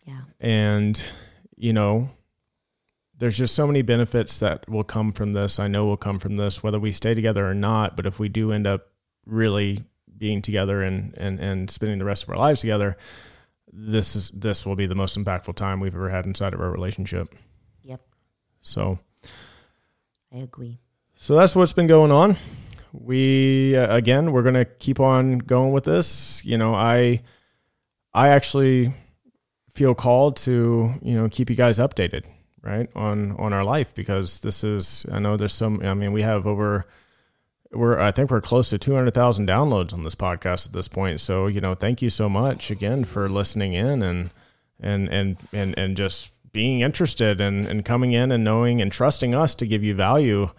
Yeah. 0.06 0.20
And, 0.38 1.02
you 1.56 1.72
know, 1.72 2.10
there's 3.18 3.36
just 3.36 3.54
so 3.54 3.66
many 3.66 3.82
benefits 3.82 4.38
that 4.40 4.68
will 4.70 4.84
come 4.84 5.10
from 5.12 5.32
this. 5.32 5.58
I 5.58 5.66
know 5.66 5.86
will 5.86 5.96
come 5.96 6.20
from 6.20 6.36
this, 6.36 6.62
whether 6.62 6.78
we 6.78 6.92
stay 6.92 7.14
together 7.14 7.46
or 7.48 7.54
not. 7.54 7.96
But 7.96 8.06
if 8.06 8.20
we 8.20 8.28
do 8.28 8.52
end 8.52 8.66
up 8.66 8.86
really 9.26 9.84
being 10.16 10.42
together 10.42 10.82
and, 10.82 11.12
and, 11.18 11.40
and 11.40 11.70
spending 11.70 11.98
the 11.98 12.04
rest 12.04 12.22
of 12.22 12.30
our 12.30 12.38
lives 12.38 12.60
together, 12.60 12.96
this 13.72 14.16
is 14.16 14.30
this 14.30 14.66
will 14.66 14.76
be 14.76 14.86
the 14.86 14.94
most 14.94 15.18
impactful 15.18 15.54
time 15.54 15.80
we've 15.80 15.94
ever 15.94 16.08
had 16.08 16.26
inside 16.26 16.54
of 16.54 16.60
our 16.60 16.70
relationship. 16.70 17.34
Yep. 17.84 18.00
So 18.62 18.98
I 20.32 20.38
agree. 20.38 20.80
So 21.16 21.34
that's 21.34 21.54
what's 21.54 21.72
been 21.72 21.86
going 21.86 22.10
on. 22.10 22.36
We 22.92 23.76
uh, 23.76 23.94
again, 23.94 24.32
we're 24.32 24.42
going 24.42 24.54
to 24.54 24.64
keep 24.64 25.00
on 25.00 25.38
going 25.38 25.72
with 25.72 25.84
this. 25.84 26.44
You 26.44 26.58
know, 26.58 26.74
I 26.74 27.22
I 28.12 28.28
actually 28.28 28.92
feel 29.74 29.94
called 29.94 30.36
to, 30.38 30.92
you 31.02 31.14
know, 31.14 31.28
keep 31.28 31.50
you 31.50 31.56
guys 31.56 31.78
updated, 31.78 32.24
right? 32.62 32.90
On 32.96 33.36
on 33.36 33.52
our 33.52 33.64
life 33.64 33.94
because 33.94 34.40
this 34.40 34.64
is 34.64 35.06
I 35.12 35.18
know 35.20 35.36
there's 35.36 35.54
some 35.54 35.80
I 35.82 35.94
mean, 35.94 36.12
we 36.12 36.22
have 36.22 36.46
over 36.46 36.86
we're 37.72 37.98
I 37.98 38.10
think 38.10 38.30
we're 38.30 38.40
close 38.40 38.70
to 38.70 38.78
200,000 38.78 39.46
downloads 39.46 39.92
on 39.92 40.02
this 40.02 40.14
podcast 40.14 40.66
at 40.66 40.72
this 40.72 40.88
point. 40.88 41.20
So, 41.20 41.46
you 41.46 41.60
know, 41.60 41.74
thank 41.74 42.02
you 42.02 42.10
so 42.10 42.28
much 42.28 42.70
again 42.70 43.04
for 43.04 43.28
listening 43.28 43.72
in 43.74 44.02
and 44.02 44.30
and 44.80 45.08
and 45.08 45.36
and 45.52 45.78
and 45.78 45.96
just 45.96 46.32
being 46.52 46.80
interested 46.80 47.40
and 47.40 47.66
and 47.66 47.84
coming 47.84 48.12
in 48.12 48.32
and 48.32 48.42
knowing 48.42 48.80
and 48.80 48.90
trusting 48.90 49.34
us 49.34 49.54
to 49.56 49.66
give 49.66 49.84
you 49.84 49.94
value 49.94 50.50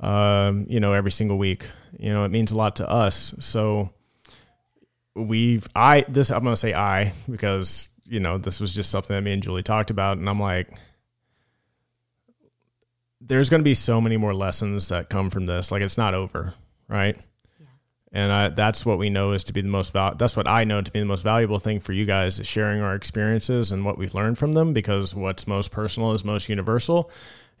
um, 0.00 0.66
you 0.68 0.80
know, 0.80 0.92
every 0.92 1.10
single 1.10 1.38
week. 1.38 1.70
You 1.98 2.12
know, 2.12 2.24
it 2.24 2.30
means 2.30 2.52
a 2.52 2.56
lot 2.56 2.76
to 2.76 2.88
us. 2.88 3.34
So 3.40 3.90
we've 5.14 5.66
I 5.74 6.04
this 6.08 6.30
I'm 6.30 6.42
going 6.42 6.52
to 6.52 6.60
say 6.60 6.74
I 6.74 7.12
because, 7.30 7.90
you 8.06 8.20
know, 8.20 8.38
this 8.38 8.60
was 8.60 8.74
just 8.74 8.90
something 8.90 9.14
that 9.14 9.22
me 9.22 9.32
and 9.32 9.42
Julie 9.42 9.62
talked 9.62 9.90
about 9.90 10.18
and 10.18 10.28
I'm 10.28 10.40
like 10.40 10.68
there's 13.26 13.48
going 13.48 13.60
to 13.60 13.64
be 13.64 13.74
so 13.74 14.00
many 14.00 14.16
more 14.16 14.34
lessons 14.34 14.88
that 14.88 15.08
come 15.08 15.30
from 15.30 15.46
this. 15.46 15.72
Like 15.72 15.82
it's 15.82 15.98
not 15.98 16.14
over, 16.14 16.54
right? 16.88 17.16
Yeah. 17.58 17.66
And 18.12 18.32
I, 18.32 18.48
that's 18.50 18.84
what 18.84 18.98
we 18.98 19.10
know 19.10 19.32
is 19.32 19.44
to 19.44 19.52
be 19.52 19.62
the 19.62 19.68
most 19.68 19.92
val- 19.92 20.14
that's 20.14 20.36
what 20.36 20.46
I 20.46 20.64
know 20.64 20.82
to 20.82 20.90
be 20.90 21.00
the 21.00 21.06
most 21.06 21.22
valuable 21.22 21.58
thing 21.58 21.80
for 21.80 21.92
you 21.92 22.04
guys 22.04 22.38
is 22.38 22.46
sharing 22.46 22.80
our 22.80 22.94
experiences 22.94 23.72
and 23.72 23.84
what 23.84 23.98
we've 23.98 24.14
learned 24.14 24.38
from 24.38 24.52
them 24.52 24.72
because 24.72 25.14
what's 25.14 25.46
most 25.46 25.70
personal 25.70 26.12
is 26.12 26.24
most 26.24 26.48
universal. 26.48 27.10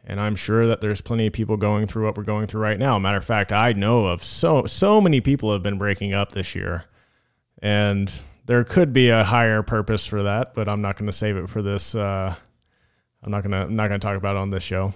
And 0.06 0.20
I'm 0.20 0.36
sure 0.36 0.66
that 0.66 0.82
there's 0.82 1.00
plenty 1.00 1.28
of 1.28 1.32
people 1.32 1.56
going 1.56 1.86
through 1.86 2.04
what 2.04 2.16
we're 2.16 2.24
going 2.24 2.46
through 2.46 2.60
right 2.60 2.78
now. 2.78 2.98
Matter 2.98 3.16
of 3.16 3.24
fact, 3.24 3.52
I 3.52 3.72
know 3.72 4.06
of 4.06 4.22
so 4.22 4.66
so 4.66 5.00
many 5.00 5.22
people 5.22 5.50
have 5.52 5.62
been 5.62 5.78
breaking 5.78 6.12
up 6.12 6.32
this 6.32 6.54
year. 6.54 6.84
And 7.62 8.12
there 8.44 8.64
could 8.64 8.92
be 8.92 9.08
a 9.08 9.24
higher 9.24 9.62
purpose 9.62 10.06
for 10.06 10.24
that, 10.24 10.52
but 10.52 10.68
I'm 10.68 10.82
not 10.82 10.98
going 10.98 11.06
to 11.06 11.12
save 11.12 11.38
it 11.38 11.48
for 11.48 11.62
this 11.62 11.94
uh, 11.94 12.34
I'm 13.22 13.30
not 13.30 13.42
going 13.42 13.52
to 13.52 13.62
I'm 13.62 13.76
not 13.76 13.88
going 13.88 13.98
to 13.98 14.06
talk 14.06 14.18
about 14.18 14.36
it 14.36 14.40
on 14.40 14.50
this 14.50 14.62
show. 14.62 14.92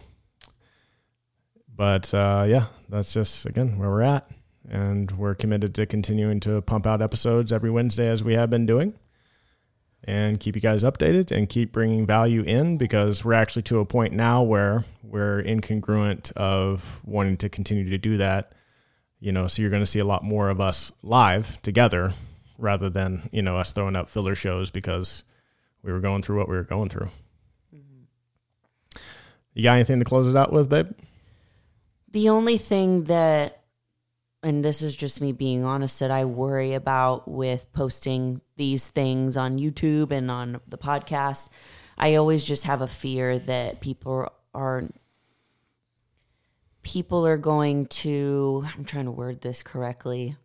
But 1.78 2.12
uh, 2.12 2.44
yeah, 2.48 2.66
that's 2.88 3.14
just 3.14 3.46
again 3.46 3.78
where 3.78 3.88
we're 3.88 4.02
at, 4.02 4.28
and 4.68 5.08
we're 5.12 5.36
committed 5.36 5.76
to 5.76 5.86
continuing 5.86 6.40
to 6.40 6.60
pump 6.60 6.88
out 6.88 7.00
episodes 7.00 7.52
every 7.52 7.70
Wednesday 7.70 8.08
as 8.08 8.24
we 8.24 8.34
have 8.34 8.50
been 8.50 8.66
doing, 8.66 8.94
and 10.02 10.40
keep 10.40 10.56
you 10.56 10.60
guys 10.60 10.82
updated 10.82 11.30
and 11.30 11.48
keep 11.48 11.70
bringing 11.70 12.04
value 12.04 12.42
in 12.42 12.78
because 12.78 13.24
we're 13.24 13.34
actually 13.34 13.62
to 13.62 13.78
a 13.78 13.84
point 13.84 14.12
now 14.12 14.42
where 14.42 14.84
we're 15.04 15.40
incongruent 15.44 16.32
of 16.32 17.00
wanting 17.04 17.36
to 17.36 17.48
continue 17.48 17.88
to 17.88 17.98
do 17.98 18.16
that. 18.16 18.54
You 19.20 19.30
know, 19.30 19.46
so 19.46 19.62
you're 19.62 19.70
going 19.70 19.82
to 19.82 19.86
see 19.86 20.00
a 20.00 20.04
lot 20.04 20.24
more 20.24 20.50
of 20.50 20.60
us 20.60 20.90
live 21.04 21.62
together 21.62 22.12
rather 22.58 22.90
than 22.90 23.28
you 23.30 23.42
know 23.42 23.56
us 23.56 23.72
throwing 23.72 23.94
up 23.94 24.08
filler 24.08 24.34
shows 24.34 24.72
because 24.72 25.22
we 25.84 25.92
were 25.92 26.00
going 26.00 26.22
through 26.22 26.38
what 26.38 26.48
we 26.48 26.56
were 26.56 26.64
going 26.64 26.88
through. 26.88 27.10
Mm-hmm. 27.72 28.98
You 29.54 29.62
got 29.62 29.74
anything 29.74 30.00
to 30.00 30.04
close 30.04 30.28
it 30.28 30.34
out 30.34 30.52
with, 30.52 30.68
babe? 30.68 30.90
The 32.10 32.30
only 32.30 32.56
thing 32.56 33.04
that, 33.04 33.62
and 34.42 34.64
this 34.64 34.82
is 34.82 34.96
just 34.96 35.20
me 35.20 35.32
being 35.32 35.64
honest, 35.64 36.00
that 36.00 36.10
I 36.10 36.24
worry 36.24 36.74
about 36.74 37.28
with 37.28 37.70
posting 37.72 38.40
these 38.56 38.88
things 38.88 39.36
on 39.36 39.58
YouTube 39.58 40.10
and 40.10 40.30
on 40.30 40.60
the 40.66 40.78
podcast, 40.78 41.50
I 41.98 42.14
always 42.14 42.44
just 42.44 42.64
have 42.64 42.80
a 42.80 42.86
fear 42.86 43.38
that 43.40 43.80
people 43.80 44.32
are 44.54 44.88
people 46.82 47.26
are 47.26 47.36
going 47.36 47.86
to 47.86 48.64
I'm 48.74 48.84
trying 48.84 49.04
to 49.04 49.10
word 49.10 49.42
this 49.42 49.62
correctly 49.62 50.36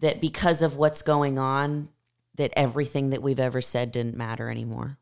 that 0.00 0.20
because 0.20 0.62
of 0.62 0.76
what's 0.76 1.02
going 1.02 1.38
on 1.38 1.88
that 2.36 2.52
everything 2.56 3.10
that 3.10 3.20
we've 3.20 3.40
ever 3.40 3.60
said 3.60 3.92
didn't 3.92 4.16
matter 4.16 4.48
anymore. 4.48 4.96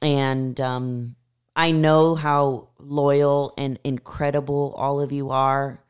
And 0.00 0.60
um 0.60 1.16
I 1.56 1.72
know 1.72 2.14
how 2.14 2.68
loyal 2.78 3.52
and 3.58 3.78
incredible 3.84 4.74
all 4.76 5.00
of 5.00 5.12
you 5.12 5.30
are. 5.30 5.82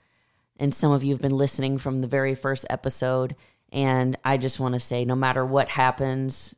And 0.58 0.74
some 0.74 0.92
of 0.92 1.04
you 1.04 1.14
have 1.14 1.22
been 1.22 1.36
listening 1.36 1.78
from 1.78 1.98
the 1.98 2.08
very 2.08 2.34
first 2.34 2.66
episode. 2.68 3.36
And 3.72 4.16
I 4.24 4.36
just 4.36 4.60
want 4.60 4.74
to 4.74 4.80
say 4.80 5.04
no 5.04 5.14
matter 5.14 5.44
what 5.44 5.68
happens, 5.68 6.54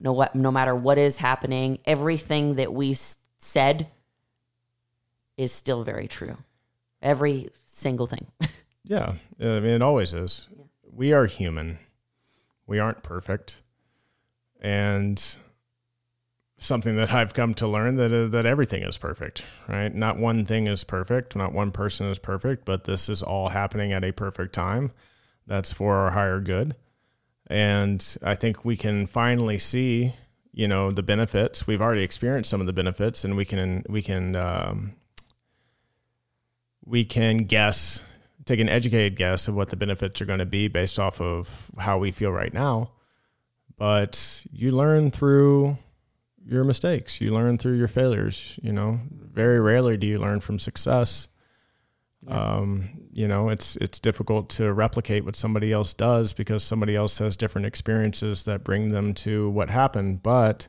no, 0.00 0.12
what, 0.12 0.34
no 0.34 0.50
matter 0.50 0.74
what 0.74 0.98
is 0.98 1.18
happening, 1.18 1.78
everything 1.84 2.56
that 2.56 2.72
we 2.72 2.94
said 3.38 3.88
is 5.36 5.52
still 5.52 5.84
very 5.84 6.08
true. 6.08 6.36
Every 7.00 7.48
single 7.64 8.06
thing. 8.06 8.26
yeah. 8.84 9.14
I 9.40 9.44
mean, 9.60 9.66
it 9.66 9.82
always 9.82 10.12
is. 10.12 10.48
Yeah. 10.50 10.64
We 10.90 11.12
are 11.12 11.26
human, 11.26 11.78
we 12.66 12.78
aren't 12.78 13.02
perfect. 13.02 13.62
And 14.60 15.36
something 16.64 16.96
that 16.96 17.12
I've 17.12 17.34
come 17.34 17.54
to 17.54 17.68
learn 17.68 17.96
that 17.96 18.12
uh, 18.12 18.28
that 18.28 18.46
everything 18.46 18.82
is 18.82 18.98
perfect, 18.98 19.44
right? 19.68 19.94
Not 19.94 20.18
one 20.18 20.44
thing 20.44 20.66
is 20.66 20.84
perfect, 20.84 21.36
not 21.36 21.52
one 21.52 21.70
person 21.70 22.06
is 22.08 22.18
perfect, 22.18 22.64
but 22.64 22.84
this 22.84 23.08
is 23.08 23.22
all 23.22 23.48
happening 23.50 23.92
at 23.92 24.04
a 24.04 24.12
perfect 24.12 24.54
time. 24.54 24.92
That's 25.46 25.72
for 25.72 25.94
our 25.96 26.10
higher 26.10 26.40
good. 26.40 26.74
And 27.46 28.16
I 28.22 28.34
think 28.34 28.64
we 28.64 28.76
can 28.76 29.06
finally 29.06 29.58
see, 29.58 30.14
you 30.52 30.66
know, 30.66 30.90
the 30.90 31.02
benefits. 31.02 31.66
We've 31.66 31.82
already 31.82 32.02
experienced 32.02 32.50
some 32.50 32.60
of 32.60 32.66
the 32.66 32.72
benefits, 32.72 33.24
and 33.24 33.36
we 33.36 33.44
can 33.44 33.84
we 33.88 34.02
can 34.02 34.34
um, 34.34 34.94
we 36.84 37.04
can 37.04 37.38
guess, 37.38 38.02
take 38.44 38.60
an 38.60 38.68
educated 38.68 39.16
guess 39.16 39.48
of 39.48 39.54
what 39.54 39.68
the 39.68 39.76
benefits 39.76 40.20
are 40.20 40.26
going 40.26 40.38
to 40.38 40.46
be 40.46 40.68
based 40.68 40.98
off 40.98 41.20
of 41.20 41.70
how 41.78 41.98
we 41.98 42.10
feel 42.10 42.30
right 42.30 42.52
now. 42.52 42.92
But 43.76 44.46
you 44.52 44.70
learn 44.70 45.10
through 45.10 45.76
your 46.46 46.64
mistakes. 46.64 47.20
You 47.20 47.32
learn 47.32 47.58
through 47.58 47.76
your 47.76 47.88
failures. 47.88 48.58
You 48.62 48.72
know, 48.72 49.00
very 49.10 49.60
rarely 49.60 49.96
do 49.96 50.06
you 50.06 50.18
learn 50.18 50.40
from 50.40 50.58
success. 50.58 51.28
Yeah. 52.26 52.56
Um, 52.56 52.88
you 53.12 53.28
know, 53.28 53.48
it's 53.48 53.76
it's 53.76 54.00
difficult 54.00 54.48
to 54.50 54.72
replicate 54.72 55.24
what 55.24 55.36
somebody 55.36 55.72
else 55.72 55.92
does 55.94 56.32
because 56.32 56.62
somebody 56.62 56.96
else 56.96 57.18
has 57.18 57.36
different 57.36 57.66
experiences 57.66 58.44
that 58.44 58.64
bring 58.64 58.90
them 58.90 59.14
to 59.14 59.50
what 59.50 59.70
happened. 59.70 60.22
But 60.22 60.68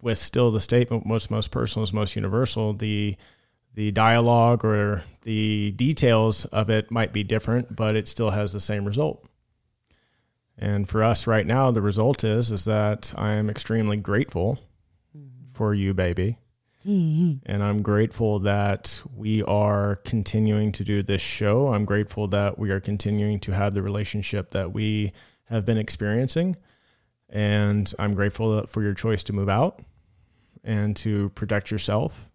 with 0.00 0.18
still 0.18 0.50
the 0.50 0.60
statement 0.60 1.06
most 1.06 1.30
most 1.30 1.50
personal 1.50 1.84
is 1.84 1.92
most 1.92 2.16
universal. 2.16 2.72
The 2.72 3.16
the 3.74 3.90
dialogue 3.90 4.64
or 4.64 5.02
the 5.22 5.72
details 5.72 6.44
of 6.46 6.70
it 6.70 6.90
might 6.90 7.12
be 7.12 7.24
different, 7.24 7.74
but 7.74 7.96
it 7.96 8.06
still 8.06 8.30
has 8.30 8.52
the 8.52 8.60
same 8.60 8.84
result. 8.84 9.28
And 10.56 10.88
for 10.88 11.02
us 11.02 11.26
right 11.26 11.46
now, 11.46 11.70
the 11.70 11.82
result 11.82 12.24
is 12.24 12.50
is 12.52 12.64
that 12.64 13.12
I 13.16 13.32
am 13.32 13.50
extremely 13.50 13.96
grateful 13.96 14.58
for 15.52 15.74
you, 15.74 15.94
baby. 15.94 16.38
and 16.86 17.40
I'm 17.62 17.80
grateful 17.80 18.40
that 18.40 19.02
we 19.16 19.42
are 19.44 19.96
continuing 19.96 20.70
to 20.72 20.84
do 20.84 21.02
this 21.02 21.22
show. 21.22 21.72
I'm 21.72 21.86
grateful 21.86 22.28
that 22.28 22.58
we 22.58 22.70
are 22.70 22.80
continuing 22.80 23.40
to 23.40 23.52
have 23.52 23.72
the 23.72 23.80
relationship 23.80 24.50
that 24.50 24.72
we 24.72 25.12
have 25.44 25.64
been 25.64 25.78
experiencing. 25.78 26.56
And 27.30 27.92
I'm 27.98 28.14
grateful 28.14 28.66
for 28.66 28.82
your 28.82 28.92
choice 28.92 29.22
to 29.24 29.32
move 29.32 29.48
out 29.48 29.80
and 30.62 30.94
to 30.98 31.30
protect 31.30 31.70
yourself. 31.70 32.28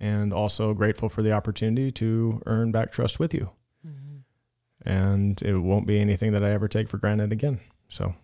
And 0.00 0.32
also 0.32 0.74
grateful 0.74 1.08
for 1.08 1.22
the 1.22 1.32
opportunity 1.32 1.90
to 1.92 2.40
earn 2.46 2.70
back 2.70 2.92
trust 2.92 3.18
with 3.18 3.34
you. 3.34 3.50
Mm-hmm. 3.84 4.17
And 4.84 5.40
it 5.42 5.56
won't 5.56 5.86
be 5.86 6.00
anything 6.00 6.32
that 6.32 6.44
I 6.44 6.50
ever 6.50 6.68
take 6.68 6.88
for 6.88 6.98
granted 6.98 7.32
again. 7.32 7.60
So, 7.88 8.14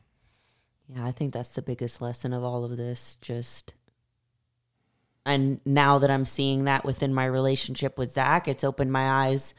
Yeah, 0.89 1.07
I 1.07 1.13
think 1.13 1.33
that's 1.33 1.51
the 1.51 1.63
biggest 1.63 2.01
lesson 2.01 2.33
of 2.33 2.45
all 2.45 2.65
of 2.65 2.77
this. 2.77 3.17
Just, 3.21 3.75
and 5.27 5.61
now 5.65 5.99
that 5.99 6.11
I'm 6.11 6.25
seeing 6.25 6.65
that 6.65 6.85
within 6.85 7.13
my 7.13 7.25
relationship 7.25 7.99
with 7.99 8.13
Zack, 8.13 8.47
it's 8.47 8.65
opened 8.65 8.93
my 8.93 9.27
eyes 9.27 9.55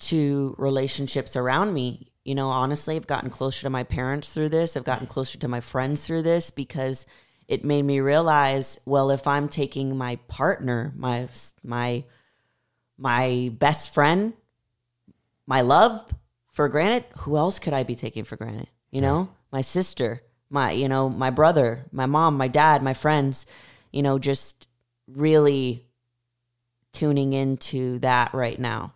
to 0.00 0.54
relationships 0.58 1.36
around 1.36 1.72
me. 1.72 2.12
You 2.24 2.34
know, 2.34 2.50
honestly, 2.50 2.96
I've 2.96 3.06
gotten 3.06 3.30
closer 3.30 3.62
to 3.62 3.70
my 3.70 3.82
parents 3.84 4.32
through 4.32 4.50
this. 4.50 4.76
I've 4.76 4.84
gotten 4.84 5.06
closer 5.06 5.38
to 5.38 5.48
my 5.48 5.60
friends 5.60 6.06
through 6.06 6.22
this 6.22 6.50
because 6.50 7.06
it 7.48 7.64
made 7.64 7.82
me 7.82 8.00
realize, 8.00 8.80
well, 8.86 9.10
if 9.10 9.26
I'm 9.26 9.48
taking 9.48 9.96
my 9.96 10.16
partner, 10.28 10.92
my 10.96 11.28
my 11.62 12.04
my 12.96 13.52
best 13.58 13.92
friend, 13.92 14.34
my 15.52 15.60
love 15.60 16.10
for 16.50 16.66
granted, 16.70 17.04
who 17.18 17.36
else 17.36 17.58
could 17.58 17.74
I 17.74 17.82
be 17.82 17.94
taking 17.94 18.24
for 18.24 18.36
granted? 18.36 18.68
You 18.90 19.02
know, 19.02 19.28
my 19.52 19.60
sister, 19.60 20.22
my 20.48 20.70
you 20.70 20.88
know, 20.88 21.10
my 21.10 21.28
brother, 21.28 21.84
my 21.92 22.06
mom, 22.06 22.38
my 22.38 22.48
dad, 22.48 22.82
my 22.82 22.94
friends, 22.94 23.44
you 23.90 24.00
know, 24.00 24.18
just 24.18 24.66
really 25.06 25.84
tuning 26.94 27.34
into 27.34 27.98
that 27.98 28.32
right 28.32 28.58
now. 28.58 28.94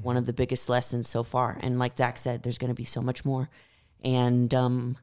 One 0.00 0.16
of 0.16 0.26
the 0.26 0.32
biggest 0.32 0.68
lessons 0.68 1.08
so 1.08 1.24
far. 1.24 1.58
And 1.60 1.76
like 1.80 1.96
Zack 1.96 2.18
said, 2.18 2.44
there's 2.44 2.58
going 2.58 2.72
to 2.72 2.82
be 2.82 2.84
so 2.84 3.02
much 3.02 3.24
more. 3.24 3.50
And 4.00 4.54
um, 4.54 4.98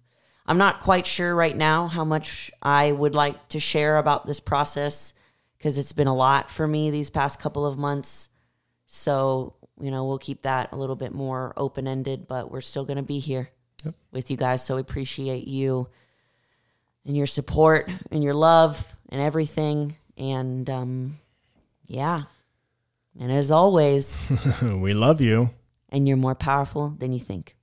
I'm 0.46 0.58
not 0.58 0.80
quite 0.80 1.06
sure 1.06 1.36
right 1.36 1.58
now 1.58 1.90
how 1.90 2.06
much 2.06 2.50
I 2.62 2.94
would 2.94 3.14
like 3.14 3.50
to 3.50 3.60
share 3.60 3.98
about 3.98 4.26
this 4.26 4.40
process 4.40 5.14
because 5.58 5.78
it's 5.78 5.92
been 5.92 6.08
a 6.08 6.16
lot 6.16 6.50
for 6.50 6.66
me 6.66 6.92
these 6.92 7.10
past 7.10 7.42
couple 7.42 7.66
of 7.66 7.78
months. 7.78 8.30
So, 8.88 9.56
you 9.84 9.92
know, 9.92 10.06
we'll 10.06 10.18
keep 10.20 10.42
that 10.44 10.72
a 10.72 10.76
little 10.78 10.96
bit 10.96 11.14
more 11.14 11.54
open 11.58 11.88
ended, 11.88 12.28
but 12.28 12.50
we're 12.52 12.62
still 12.62 12.86
going 12.86 12.98
to 12.98 13.04
be 13.04 13.20
here 13.20 13.50
Yep. 13.84 13.96
with 14.12 14.32
you 14.32 14.38
guys. 14.38 14.64
So 14.66 14.76
we 14.76 14.82
appreciate 14.82 15.46
you 15.48 15.90
and 17.06 17.18
your 17.18 17.28
support 17.28 17.90
and 18.12 18.24
your 18.24 18.34
love 18.34 18.96
and 19.10 19.20
everything. 19.22 19.98
And 20.18 20.70
um, 20.70 21.20
yeah. 21.86 22.22
And 23.20 23.32
as 23.32 23.52
always, 23.52 24.24
we 24.62 24.94
love 24.94 25.20
you. 25.22 25.50
and 25.90 26.08
you're 26.08 26.18
more 26.18 26.36
powerful 26.36 26.90
than 26.98 27.12
you 27.14 27.20
think. 27.20 27.56